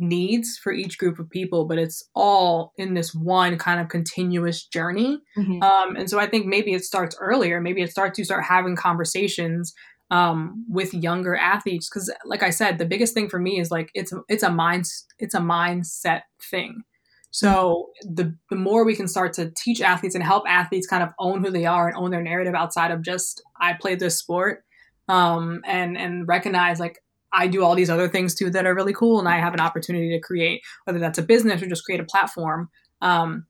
needs 0.00 0.56
for 0.56 0.72
each 0.72 0.98
group 0.98 1.18
of 1.18 1.28
people, 1.28 1.66
but 1.66 1.78
it's 1.78 2.08
all 2.14 2.72
in 2.76 2.94
this 2.94 3.14
one 3.14 3.58
kind 3.58 3.80
of 3.80 3.88
continuous 3.88 4.64
journey. 4.64 5.20
Mm-hmm. 5.36 5.62
Um, 5.62 5.94
and 5.94 6.08
so 6.08 6.18
I 6.18 6.26
think 6.26 6.46
maybe 6.46 6.72
it 6.72 6.84
starts 6.84 7.16
earlier. 7.20 7.60
Maybe 7.60 7.82
it 7.82 7.90
starts 7.90 8.16
to 8.16 8.24
start 8.24 8.44
having 8.44 8.76
conversations 8.76 9.74
um, 10.10 10.64
with 10.68 10.92
younger 10.92 11.36
athletes 11.36 11.88
because 11.88 12.12
like 12.24 12.42
i 12.42 12.50
said 12.50 12.78
the 12.78 12.84
biggest 12.84 13.14
thing 13.14 13.28
for 13.28 13.38
me 13.38 13.60
is 13.60 13.70
like 13.70 13.90
it's 13.94 14.12
it's 14.28 14.42
a 14.42 14.50
mind 14.50 14.86
it's 15.18 15.34
a 15.34 15.40
mindset 15.40 16.22
thing 16.50 16.82
so 17.30 17.90
the 18.02 18.34
the 18.50 18.56
more 18.56 18.84
we 18.84 18.96
can 18.96 19.06
start 19.06 19.32
to 19.32 19.52
teach 19.56 19.80
athletes 19.80 20.16
and 20.16 20.24
help 20.24 20.44
athletes 20.48 20.86
kind 20.86 21.02
of 21.02 21.10
own 21.18 21.44
who 21.44 21.50
they 21.50 21.64
are 21.64 21.86
and 21.86 21.96
own 21.96 22.10
their 22.10 22.22
narrative 22.22 22.54
outside 22.54 22.90
of 22.90 23.02
just 23.02 23.42
i 23.60 23.72
play 23.72 23.94
this 23.94 24.18
sport 24.18 24.64
um, 25.10 25.60
and 25.66 25.98
and 25.98 26.28
recognize 26.28 26.78
like 26.78 27.00
I 27.32 27.46
do 27.46 27.64
all 27.64 27.74
these 27.74 27.90
other 27.90 28.08
things 28.08 28.34
too 28.34 28.50
that 28.50 28.66
are 28.66 28.74
really 28.74 28.92
cool, 28.92 29.18
and 29.18 29.28
I 29.28 29.38
have 29.38 29.54
an 29.54 29.60
opportunity 29.60 30.10
to 30.10 30.20
create 30.20 30.62
whether 30.84 30.98
that's 30.98 31.18
a 31.18 31.22
business 31.22 31.62
or 31.62 31.66
just 31.66 31.84
create 31.84 32.00
a 32.00 32.04
platform. 32.04 32.68
Um, 33.02 33.46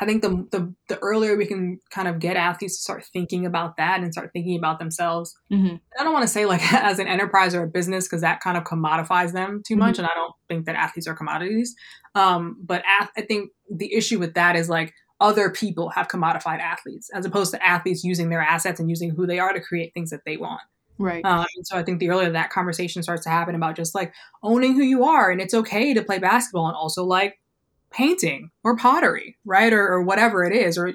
I 0.00 0.06
think 0.06 0.22
the, 0.22 0.46
the, 0.50 0.74
the 0.88 0.98
earlier 0.98 1.36
we 1.36 1.46
can 1.46 1.78
kind 1.90 2.08
of 2.08 2.18
get 2.18 2.36
athletes 2.36 2.76
to 2.76 2.82
start 2.82 3.04
thinking 3.12 3.46
about 3.46 3.76
that 3.76 4.00
and 4.00 4.12
start 4.12 4.30
thinking 4.32 4.56
about 4.58 4.78
themselves. 4.78 5.36
Mm-hmm. 5.52 5.76
I 5.98 6.04
don't 6.04 6.12
want 6.12 6.24
to 6.24 6.32
say 6.32 6.46
like 6.46 6.60
as 6.72 6.98
an 6.98 7.06
enterprise 7.06 7.54
or 7.54 7.62
a 7.62 7.68
business 7.68 8.06
because 8.06 8.22
that 8.22 8.40
kind 8.40 8.56
of 8.56 8.64
commodifies 8.64 9.32
them 9.32 9.62
too 9.66 9.76
much, 9.76 9.94
mm-hmm. 9.94 10.04
and 10.04 10.10
I 10.10 10.14
don't 10.14 10.34
think 10.48 10.66
that 10.66 10.76
athletes 10.76 11.06
are 11.06 11.14
commodities. 11.14 11.74
Um, 12.14 12.56
but 12.62 12.82
ath- 13.00 13.10
I 13.16 13.22
think 13.22 13.50
the 13.70 13.92
issue 13.94 14.18
with 14.18 14.34
that 14.34 14.56
is 14.56 14.68
like 14.68 14.94
other 15.20 15.50
people 15.50 15.90
have 15.90 16.08
commodified 16.08 16.60
athletes 16.60 17.08
as 17.14 17.24
opposed 17.24 17.52
to 17.52 17.64
athletes 17.64 18.04
using 18.04 18.28
their 18.28 18.42
assets 18.42 18.80
and 18.80 18.90
using 18.90 19.10
who 19.10 19.26
they 19.26 19.38
are 19.38 19.52
to 19.52 19.60
create 19.60 19.94
things 19.94 20.10
that 20.10 20.20
they 20.26 20.36
want. 20.36 20.60
Right. 20.98 21.24
Um, 21.24 21.46
so 21.64 21.76
I 21.76 21.82
think 21.82 21.98
the 21.98 22.10
earlier 22.10 22.30
that 22.30 22.50
conversation 22.50 23.02
starts 23.02 23.24
to 23.24 23.30
happen 23.30 23.54
about 23.54 23.74
just 23.74 23.94
like 23.94 24.12
owning 24.42 24.74
who 24.74 24.82
you 24.82 25.04
are 25.04 25.30
and 25.30 25.40
it's 25.40 25.54
okay 25.54 25.92
to 25.94 26.02
play 26.02 26.18
basketball 26.18 26.68
and 26.68 26.76
also 26.76 27.04
like 27.04 27.38
painting 27.94 28.50
or 28.62 28.76
pottery, 28.76 29.36
right? 29.44 29.72
Or, 29.72 29.86
or 29.86 30.02
whatever 30.02 30.44
it 30.44 30.54
is. 30.54 30.76
Or 30.76 30.92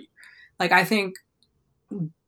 like, 0.59 0.71
I 0.71 0.83
think 0.83 1.15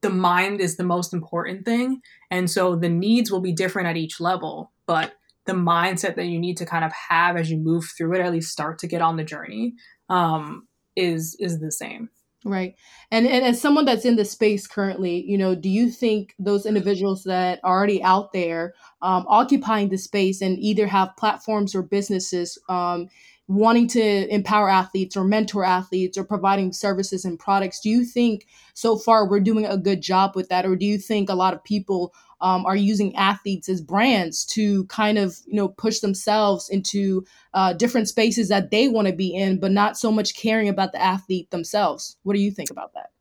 the 0.01 0.09
mind 0.09 0.61
is 0.61 0.77
the 0.77 0.83
most 0.83 1.13
important 1.13 1.65
thing. 1.65 2.01
And 2.29 2.49
so 2.49 2.75
the 2.75 2.89
needs 2.89 3.31
will 3.31 3.41
be 3.41 3.53
different 3.53 3.87
at 3.87 3.97
each 3.97 4.19
level, 4.19 4.71
but 4.87 5.13
the 5.45 5.53
mindset 5.53 6.15
that 6.15 6.25
you 6.25 6.39
need 6.39 6.57
to 6.57 6.65
kind 6.65 6.85
of 6.85 6.91
have 7.09 7.35
as 7.35 7.49
you 7.51 7.57
move 7.57 7.85
through 7.97 8.15
it, 8.15 8.19
or 8.19 8.23
at 8.23 8.31
least 8.31 8.51
start 8.51 8.79
to 8.79 8.87
get 8.87 9.01
on 9.01 9.17
the 9.17 9.23
journey, 9.23 9.73
um, 10.09 10.67
is 10.95 11.35
is 11.39 11.59
the 11.59 11.71
same. 11.71 12.09
Right. 12.43 12.75
And 13.11 13.27
and 13.27 13.45
as 13.45 13.61
someone 13.61 13.85
that's 13.85 14.05
in 14.05 14.15
the 14.15 14.25
space 14.25 14.65
currently, 14.65 15.23
you 15.27 15.37
know, 15.37 15.53
do 15.53 15.69
you 15.69 15.91
think 15.91 16.33
those 16.39 16.65
individuals 16.65 17.23
that 17.25 17.59
are 17.63 17.77
already 17.77 18.01
out 18.03 18.33
there 18.33 18.73
um, 19.01 19.25
occupying 19.27 19.89
the 19.89 19.97
space 19.97 20.41
and 20.41 20.57
either 20.59 20.87
have 20.87 21.15
platforms 21.17 21.75
or 21.75 21.83
businesses 21.83 22.57
um, 22.67 23.09
wanting 23.47 23.87
to 23.87 24.33
empower 24.33 24.69
athletes 24.69 25.17
or 25.17 25.23
mentor 25.23 25.63
athletes 25.63 26.17
or 26.17 26.23
providing 26.23 26.71
services 26.71 27.25
and 27.25 27.37
products 27.37 27.81
do 27.81 27.89
you 27.89 28.05
think 28.05 28.45
so 28.73 28.97
far 28.97 29.27
we're 29.27 29.39
doing 29.39 29.65
a 29.65 29.77
good 29.77 30.01
job 30.01 30.35
with 30.35 30.49
that? 30.49 30.65
Or 30.65 30.75
do 30.75 30.85
you 30.85 30.97
think 30.97 31.29
a 31.29 31.35
lot 31.35 31.53
of 31.53 31.63
people 31.63 32.13
um, 32.39 32.65
are 32.65 32.75
using 32.75 33.15
athletes 33.15 33.69
as 33.69 33.81
brands 33.81 34.45
to 34.45 34.85
kind 34.85 35.17
of 35.17 35.37
you 35.45 35.55
know 35.55 35.67
push 35.67 35.99
themselves 35.99 36.69
into 36.69 37.23
uh, 37.53 37.73
different 37.73 38.07
spaces 38.07 38.49
that 38.49 38.71
they 38.71 38.87
want 38.87 39.07
to 39.07 39.13
be 39.13 39.35
in 39.35 39.59
but 39.59 39.71
not 39.71 39.97
so 39.97 40.11
much 40.11 40.35
caring 40.35 40.69
about 40.69 40.91
the 40.91 41.01
athlete 41.01 41.51
themselves? 41.51 42.17
What 42.23 42.35
do 42.35 42.41
you 42.41 42.51
think 42.51 42.71
about 42.71 42.93
that? 42.93 43.11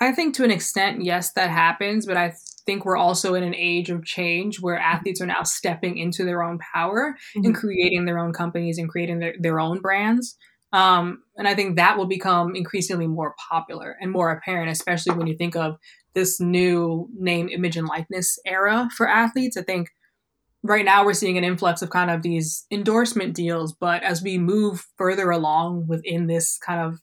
I 0.00 0.12
think 0.12 0.34
to 0.36 0.44
an 0.44 0.50
extent 0.50 1.02
yes 1.02 1.32
that 1.32 1.50
happens 1.50 2.06
but 2.06 2.16
i 2.16 2.32
think 2.66 2.84
we're 2.84 2.96
also 2.96 3.34
in 3.34 3.42
an 3.42 3.54
age 3.54 3.90
of 3.90 4.04
change 4.04 4.60
where 4.60 4.78
athletes 4.78 5.20
are 5.20 5.26
now 5.26 5.42
stepping 5.42 5.98
into 5.98 6.24
their 6.24 6.42
own 6.42 6.58
power 6.74 7.16
mm-hmm. 7.36 7.46
and 7.46 7.54
creating 7.54 8.04
their 8.04 8.18
own 8.18 8.32
companies 8.32 8.78
and 8.78 8.88
creating 8.88 9.18
their, 9.18 9.34
their 9.38 9.60
own 9.60 9.80
brands. 9.80 10.36
Um, 10.72 11.22
and 11.36 11.46
I 11.46 11.54
think 11.54 11.76
that 11.76 11.98
will 11.98 12.06
become 12.06 12.54
increasingly 12.54 13.06
more 13.06 13.34
popular 13.50 13.96
and 14.00 14.10
more 14.10 14.30
apparent, 14.30 14.70
especially 14.70 15.14
when 15.14 15.26
you 15.26 15.36
think 15.36 15.54
of 15.54 15.76
this 16.14 16.40
new 16.40 17.08
name, 17.18 17.48
image, 17.48 17.76
and 17.76 17.86
likeness 17.86 18.38
era 18.46 18.88
for 18.96 19.08
athletes. 19.08 19.56
I 19.56 19.62
think 19.62 19.88
right 20.62 20.84
now 20.84 21.04
we're 21.04 21.14
seeing 21.14 21.38
an 21.38 21.44
influx 21.44 21.82
of 21.82 21.90
kind 21.90 22.10
of 22.10 22.22
these 22.22 22.66
endorsement 22.70 23.34
deals, 23.34 23.74
but 23.74 24.02
as 24.02 24.22
we 24.22 24.38
move 24.38 24.86
further 24.96 25.30
along 25.30 25.86
within 25.88 26.26
this 26.26 26.58
kind 26.58 26.80
of 26.80 27.00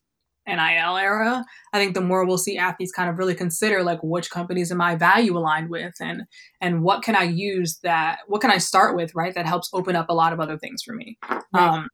NIL 0.56 0.98
era, 0.98 1.46
I 1.74 1.80
think 1.80 1.94
the 1.94 2.02
more 2.02 2.26
we'll 2.26 2.38
see 2.38 2.58
athletes 2.58 2.92
kind 2.92 3.10
of 3.10 3.18
really 3.18 3.36
consider 3.36 3.84
like 3.84 4.00
which 4.04 4.30
companies 4.30 4.72
am 4.72 4.82
I 4.82 4.96
value 4.96 5.38
aligned 5.38 5.70
with 5.70 5.94
and 6.00 6.24
and 6.62 6.84
what 6.84 7.04
can 7.04 7.16
I 7.16 7.24
use 7.24 7.80
that 7.84 8.20
what 8.28 8.42
can 8.42 8.52
I 8.52 8.58
start 8.58 8.96
with, 8.96 9.14
right? 9.16 9.34
That 9.34 9.46
helps 9.46 9.70
open 9.74 9.96
up 9.96 10.10
a 10.10 10.14
lot 10.14 10.34
of 10.34 10.40
other 10.40 10.58
things 10.58 10.82
for 10.84 10.94
me. 10.94 11.18
Right. 11.30 11.44
Um, 11.54 11.88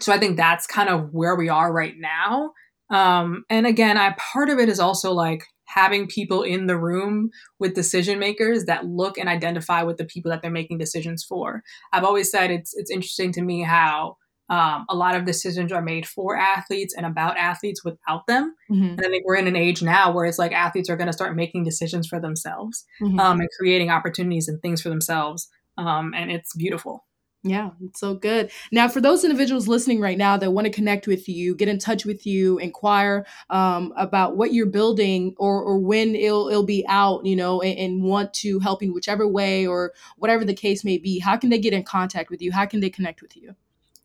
so 0.00 0.12
I 0.12 0.18
think 0.18 0.36
that's 0.36 0.66
kind 0.66 0.88
of 0.88 1.12
where 1.12 1.36
we 1.36 1.48
are 1.48 1.72
right 1.72 1.94
now. 1.98 2.52
Um, 2.90 3.44
and 3.48 3.66
again, 3.66 3.96
I 3.96 4.14
part 4.32 4.48
of 4.48 4.58
it 4.58 4.68
is 4.68 4.80
also 4.80 5.12
like 5.12 5.44
having 5.66 6.08
people 6.08 6.42
in 6.42 6.66
the 6.66 6.76
room 6.76 7.30
with 7.60 7.74
decision 7.74 8.18
makers 8.18 8.64
that 8.64 8.86
look 8.86 9.16
and 9.16 9.28
identify 9.28 9.82
with 9.82 9.98
the 9.98 10.04
people 10.04 10.30
that 10.30 10.42
they're 10.42 10.50
making 10.50 10.78
decisions 10.78 11.24
for. 11.24 11.62
I've 11.92 12.04
always 12.04 12.30
said 12.30 12.50
it's 12.50 12.74
it's 12.74 12.90
interesting 12.90 13.32
to 13.32 13.42
me 13.42 13.62
how 13.62 14.16
um, 14.50 14.84
a 14.88 14.96
lot 14.96 15.14
of 15.14 15.24
decisions 15.24 15.72
are 15.72 15.80
made 15.80 16.06
for 16.06 16.36
athletes 16.36 16.92
and 16.94 17.06
about 17.06 17.36
athletes 17.36 17.84
without 17.84 18.26
them. 18.26 18.54
Mm-hmm. 18.70 18.98
And 18.98 19.00
I 19.00 19.08
think 19.08 19.24
we're 19.24 19.36
in 19.36 19.46
an 19.46 19.56
age 19.56 19.80
now 19.80 20.12
where 20.12 20.26
it's 20.26 20.38
like 20.38 20.52
athletes 20.52 20.90
are 20.90 20.96
going 20.96 21.06
to 21.06 21.12
start 21.12 21.36
making 21.36 21.64
decisions 21.64 22.08
for 22.08 22.20
themselves 22.20 22.84
mm-hmm. 23.00 23.18
um, 23.18 23.40
and 23.40 23.48
creating 23.58 23.90
opportunities 23.90 24.48
and 24.48 24.60
things 24.60 24.82
for 24.82 24.88
themselves. 24.88 25.48
Um, 25.78 26.12
and 26.14 26.32
it's 26.32 26.54
beautiful. 26.56 27.06
Yeah, 27.42 27.70
it's 27.82 28.00
so 28.00 28.14
good. 28.14 28.50
Now, 28.70 28.86
for 28.86 29.00
those 29.00 29.24
individuals 29.24 29.66
listening 29.66 29.98
right 29.98 30.18
now 30.18 30.36
that 30.36 30.50
want 30.50 30.66
to 30.66 30.72
connect 30.72 31.06
with 31.06 31.26
you, 31.26 31.54
get 31.54 31.68
in 31.68 31.78
touch 31.78 32.04
with 32.04 32.26
you, 32.26 32.58
inquire 32.58 33.24
um, 33.48 33.94
about 33.96 34.36
what 34.36 34.52
you're 34.52 34.66
building 34.66 35.34
or, 35.38 35.62
or 35.62 35.78
when 35.78 36.14
it'll, 36.14 36.48
it'll 36.48 36.66
be 36.66 36.84
out, 36.86 37.24
you 37.24 37.34
know, 37.34 37.62
and, 37.62 37.78
and, 37.78 38.02
want 38.02 38.34
to 38.34 38.58
help 38.58 38.82
in 38.82 38.92
whichever 38.92 39.26
way 39.26 39.66
or 39.66 39.94
whatever 40.18 40.44
the 40.44 40.52
case 40.52 40.84
may 40.84 40.98
be, 40.98 41.18
how 41.18 41.36
can 41.36 41.48
they 41.48 41.58
get 41.58 41.72
in 41.72 41.82
contact 41.82 42.28
with 42.28 42.42
you? 42.42 42.52
How 42.52 42.66
can 42.66 42.80
they 42.80 42.90
connect 42.90 43.22
with 43.22 43.34
you? 43.34 43.54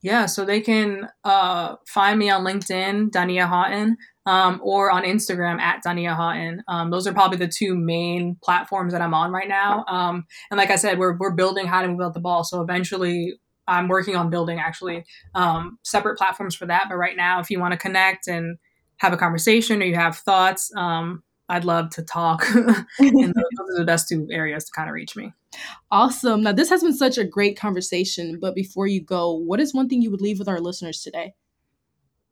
Yeah, 0.05 0.27
so 0.27 0.45
they 0.45 0.61
can 0.61 1.09
uh, 1.23 1.77
find 1.87 2.19
me 2.19 2.29
on 2.29 2.43
LinkedIn, 2.43 3.09
Dania 3.09 3.47
Haughton, 3.47 3.97
um, 4.27 4.61
or 4.63 4.91
on 4.91 5.01
Instagram 5.01 5.59
at 5.59 5.83
Dania 5.83 6.15
Haughton. 6.15 6.61
Um, 6.67 6.91
those 6.91 7.07
are 7.07 7.11
probably 7.11 7.39
the 7.39 7.47
two 7.47 7.73
main 7.73 8.37
platforms 8.43 8.93
that 8.93 9.01
I'm 9.01 9.15
on 9.15 9.31
right 9.31 9.47
now. 9.47 9.83
Um, 9.87 10.25
and 10.51 10.59
like 10.59 10.69
I 10.69 10.75
said, 10.75 10.99
we're, 10.99 11.17
we're 11.17 11.33
building 11.33 11.65
how 11.65 11.81
to 11.81 11.87
move 11.87 12.01
out 12.01 12.13
the 12.13 12.19
ball. 12.19 12.43
So 12.43 12.61
eventually, 12.61 13.33
I'm 13.67 13.87
working 13.87 14.15
on 14.15 14.29
building 14.29 14.59
actually 14.59 15.05
um, 15.33 15.79
separate 15.81 16.19
platforms 16.19 16.53
for 16.53 16.67
that. 16.67 16.85
But 16.87 16.97
right 16.97 17.17
now, 17.17 17.39
if 17.39 17.49
you 17.49 17.59
want 17.59 17.71
to 17.71 17.77
connect 17.79 18.27
and 18.27 18.59
have 18.97 19.11
a 19.11 19.17
conversation 19.17 19.81
or 19.81 19.85
you 19.85 19.95
have 19.95 20.17
thoughts, 20.17 20.71
um, 20.77 21.23
I'd 21.49 21.65
love 21.65 21.89
to 21.95 22.03
talk. 22.03 22.47
and 22.53 22.85
those 22.99 23.69
are 23.73 23.79
the 23.79 23.85
best 23.85 24.07
two 24.07 24.27
areas 24.31 24.65
to 24.65 24.71
kind 24.71 24.87
of 24.87 24.93
reach 24.93 25.15
me. 25.15 25.33
Awesome. 25.91 26.43
Now, 26.43 26.51
this 26.51 26.69
has 26.69 26.83
been 26.83 26.93
such 26.93 27.17
a 27.17 27.23
great 27.23 27.57
conversation. 27.57 28.39
But 28.39 28.55
before 28.55 28.87
you 28.87 29.01
go, 29.01 29.31
what 29.31 29.59
is 29.59 29.73
one 29.73 29.87
thing 29.87 30.01
you 30.01 30.11
would 30.11 30.21
leave 30.21 30.39
with 30.39 30.47
our 30.47 30.59
listeners 30.59 31.01
today? 31.01 31.33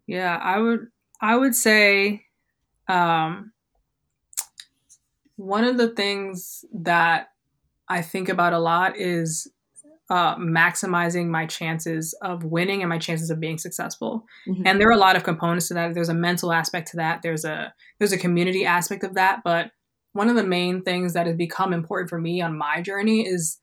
Yeah, 0.07 0.37
I 0.41 0.59
would. 0.59 0.87
I 1.21 1.37
would 1.37 1.55
say, 1.55 2.25
um, 2.89 3.53
one 5.37 5.63
of 5.63 5.77
the 5.77 5.89
things 5.89 6.65
that 6.73 7.29
I 7.87 8.01
think 8.01 8.29
about 8.29 8.53
a 8.53 8.59
lot 8.59 8.97
is 8.97 9.47
uh, 10.09 10.35
maximizing 10.35 11.27
my 11.27 11.45
chances 11.45 12.13
of 12.21 12.43
winning 12.43 12.81
and 12.81 12.89
my 12.89 12.97
chances 12.97 13.29
of 13.29 13.39
being 13.39 13.57
successful. 13.57 14.25
Mm-hmm. 14.47 14.63
And 14.65 14.79
there 14.79 14.87
are 14.89 14.93
a 14.93 14.97
lot 14.97 15.15
of 15.15 15.23
components 15.23 15.69
to 15.69 15.73
that. 15.75 15.93
There's 15.93 16.09
a 16.09 16.13
mental 16.13 16.51
aspect 16.51 16.91
to 16.91 16.97
that. 16.97 17.21
There's 17.21 17.45
a 17.45 17.73
there's 17.99 18.11
a 18.11 18.17
community 18.17 18.65
aspect 18.65 19.03
of 19.03 19.15
that. 19.15 19.41
But 19.43 19.71
one 20.13 20.29
of 20.29 20.35
the 20.35 20.43
main 20.43 20.81
things 20.83 21.13
that 21.13 21.27
has 21.27 21.35
become 21.35 21.73
important 21.73 22.09
for 22.09 22.19
me 22.19 22.41
on 22.41 22.57
my 22.57 22.81
journey 22.81 23.27
is 23.27 23.59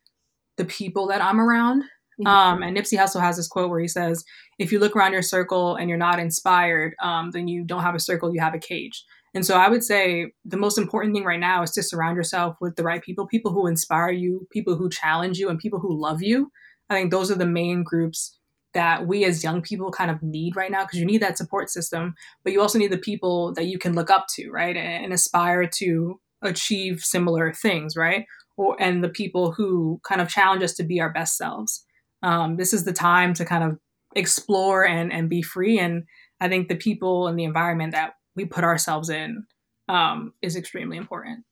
the 0.56 0.64
people 0.64 1.06
that 1.08 1.22
I'm 1.22 1.40
around. 1.40 1.82
Mm-hmm. 2.20 2.26
Um, 2.26 2.62
and 2.62 2.76
Nipsey 2.76 2.98
Hussle 2.98 3.20
has 3.20 3.36
this 3.36 3.48
quote 3.48 3.70
where 3.70 3.80
he 3.80 3.88
says, 3.88 4.24
"If 4.58 4.72
you 4.72 4.78
look 4.78 4.94
around 4.94 5.12
your 5.12 5.22
circle 5.22 5.76
and 5.76 5.88
you're 5.88 5.98
not 5.98 6.18
inspired, 6.18 6.94
um, 7.02 7.30
then 7.30 7.48
you 7.48 7.64
don't 7.64 7.82
have 7.82 7.94
a 7.94 8.00
circle; 8.00 8.34
you 8.34 8.40
have 8.40 8.54
a 8.54 8.58
cage." 8.58 9.04
And 9.32 9.46
so 9.46 9.56
I 9.56 9.68
would 9.68 9.84
say 9.84 10.32
the 10.44 10.56
most 10.56 10.76
important 10.76 11.14
thing 11.14 11.24
right 11.24 11.38
now 11.38 11.62
is 11.62 11.70
to 11.72 11.82
surround 11.82 12.16
yourself 12.16 12.56
with 12.60 12.74
the 12.76 12.82
right 12.82 13.02
people, 13.02 13.26
people 13.26 13.52
who 13.52 13.68
inspire 13.68 14.10
you, 14.10 14.46
people 14.50 14.74
who 14.74 14.90
challenge 14.90 15.38
you, 15.38 15.48
and 15.48 15.58
people 15.58 15.78
who 15.78 15.98
love 15.98 16.20
you. 16.20 16.50
I 16.90 16.94
think 16.94 17.10
those 17.10 17.30
are 17.30 17.36
the 17.36 17.46
main 17.46 17.84
groups 17.84 18.36
that 18.74 19.06
we 19.06 19.24
as 19.24 19.42
young 19.42 19.62
people 19.62 19.90
kind 19.90 20.10
of 20.10 20.22
need 20.22 20.56
right 20.56 20.70
now 20.70 20.84
because 20.84 20.98
you 20.98 21.06
need 21.06 21.22
that 21.22 21.38
support 21.38 21.70
system, 21.70 22.14
but 22.44 22.52
you 22.52 22.60
also 22.60 22.78
need 22.78 22.92
the 22.92 22.98
people 22.98 23.52
that 23.54 23.66
you 23.66 23.78
can 23.78 23.94
look 23.94 24.10
up 24.10 24.26
to, 24.28 24.50
right? 24.50 24.76
And, 24.76 25.04
and 25.04 25.12
aspire 25.12 25.66
to 25.66 26.20
achieve 26.42 27.00
similar 27.00 27.53
things, 27.53 27.96
right? 27.96 28.26
Or 28.57 28.76
and 28.81 29.03
the 29.03 29.09
people 29.09 29.53
who 29.53 30.00
kind 30.05 30.20
of 30.20 30.29
challenge 30.29 30.62
us 30.62 30.74
to 30.74 30.83
be 30.83 31.00
our 31.00 31.12
best 31.12 31.37
selves. 31.37 31.85
Um, 32.22 32.57
this 32.57 32.72
is 32.72 32.85
the 32.85 32.92
time 32.92 33.35
to 33.35 33.44
kind 33.44 33.64
of 33.64 33.79
explore 34.14 34.87
and 34.87 35.12
and 35.12 35.29
be 35.29 35.42
free. 35.42 35.79
And 35.79 36.05
I 36.40 36.48
think 36.48 36.68
the 36.68 36.76
people 36.76 37.29
and 37.29 37.38
the 37.38 37.44
environment 37.44 37.92
that 37.92 38.14
we 38.37 38.44
put 38.44 38.64
ourselves 38.64 39.11
in 39.11 39.44
um, 39.88 40.33
is 40.42 40.57
extremely 40.57 40.96
important. 40.96 41.44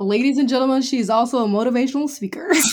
Ladies 0.00 0.38
and 0.38 0.48
gentlemen, 0.48 0.82
she's 0.82 1.08
also 1.08 1.44
a 1.44 1.48
motivational 1.48 2.08
speaker. 2.08 2.52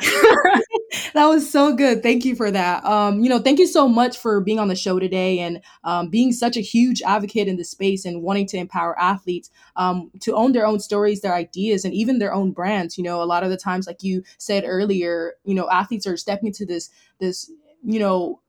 that 1.14 1.26
was 1.26 1.50
so 1.50 1.74
good. 1.74 2.02
Thank 2.02 2.24
you 2.24 2.34
for 2.34 2.50
that. 2.50 2.84
Um, 2.84 3.20
you 3.20 3.28
know, 3.28 3.38
thank 3.38 3.58
you 3.58 3.66
so 3.66 3.88
much 3.88 4.16
for 4.18 4.40
being 4.40 4.58
on 4.58 4.68
the 4.68 4.76
show 4.76 4.98
today 4.98 5.38
and 5.38 5.60
um, 5.84 6.08
being 6.08 6.32
such 6.32 6.56
a 6.56 6.60
huge 6.60 7.02
advocate 7.02 7.48
in 7.48 7.56
the 7.56 7.64
space 7.64 8.04
and 8.04 8.22
wanting 8.22 8.46
to 8.48 8.56
empower 8.56 8.98
athletes 8.98 9.50
um, 9.76 10.10
to 10.20 10.34
own 10.34 10.52
their 10.52 10.66
own 10.66 10.80
stories, 10.80 11.20
their 11.20 11.34
ideas, 11.34 11.84
and 11.84 11.94
even 11.94 12.18
their 12.18 12.34
own 12.34 12.52
brands. 12.52 12.96
You 12.98 13.04
know, 13.04 13.22
a 13.22 13.24
lot 13.24 13.42
of 13.42 13.50
the 13.50 13.56
times, 13.56 13.86
like 13.86 14.02
you 14.02 14.22
said 14.38 14.64
earlier, 14.66 15.34
you 15.44 15.54
know, 15.54 15.68
athletes 15.70 16.06
are 16.06 16.16
stepping 16.16 16.48
into 16.48 16.66
this 16.66 16.90
this 17.20 17.50
you 17.84 17.98
know 17.98 18.40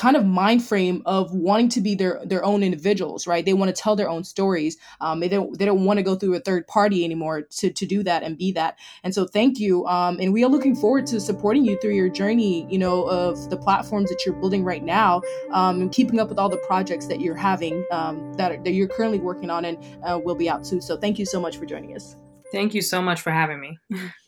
kind 0.00 0.16
of 0.16 0.24
mind 0.24 0.64
frame 0.64 1.02
of 1.04 1.30
wanting 1.34 1.68
to 1.68 1.80
be 1.82 1.94
their 1.94 2.22
their 2.24 2.42
own 2.42 2.62
individuals 2.62 3.26
right? 3.26 3.44
They 3.44 3.52
want 3.52 3.74
to 3.74 3.82
tell 3.82 3.96
their 3.96 4.08
own 4.08 4.24
stories. 4.24 4.78
Um, 5.02 5.20
they 5.20 5.28
don't 5.28 5.58
they 5.58 5.66
don't 5.66 5.84
want 5.84 5.98
to 5.98 6.02
go 6.02 6.14
through 6.14 6.34
a 6.36 6.40
third 6.40 6.66
party 6.66 7.04
anymore 7.04 7.42
to, 7.42 7.70
to 7.70 7.84
do 7.84 8.02
that 8.04 8.22
and 8.22 8.38
be 8.38 8.50
that. 8.52 8.78
And 9.04 9.14
so 9.14 9.26
thank 9.26 9.58
you 9.58 9.86
um, 9.86 10.18
and 10.18 10.32
we 10.32 10.42
are 10.42 10.48
looking 10.48 10.74
forward 10.74 11.06
to 11.08 11.20
supporting 11.20 11.66
you 11.66 11.78
through 11.80 11.94
your 11.94 12.08
journey 12.08 12.66
you 12.70 12.78
know 12.78 13.02
of 13.02 13.50
the 13.50 13.58
platforms 13.58 14.08
that 14.08 14.24
you're 14.24 14.34
building 14.34 14.64
right 14.64 14.82
now 14.82 15.20
um, 15.52 15.82
and 15.82 15.92
keeping 15.92 16.18
up 16.18 16.30
with 16.30 16.38
all 16.38 16.48
the 16.48 16.62
projects 16.66 17.06
that 17.06 17.20
you're 17.20 17.36
having 17.36 17.84
um, 17.90 18.32
that, 18.34 18.64
that 18.64 18.72
you're 18.72 18.88
currently 18.88 19.18
working 19.18 19.50
on 19.50 19.66
and 19.66 19.76
uh, 20.02 20.18
will 20.18 20.34
be 20.34 20.48
out 20.48 20.64
too 20.64 20.80
so 20.80 20.96
thank 20.96 21.18
you 21.18 21.26
so 21.26 21.38
much 21.38 21.58
for 21.58 21.66
joining 21.66 21.94
us. 21.94 22.16
Thank 22.52 22.74
you 22.74 22.80
so 22.80 23.02
much 23.02 23.20
for 23.20 23.30
having 23.30 23.60
me 23.60 23.78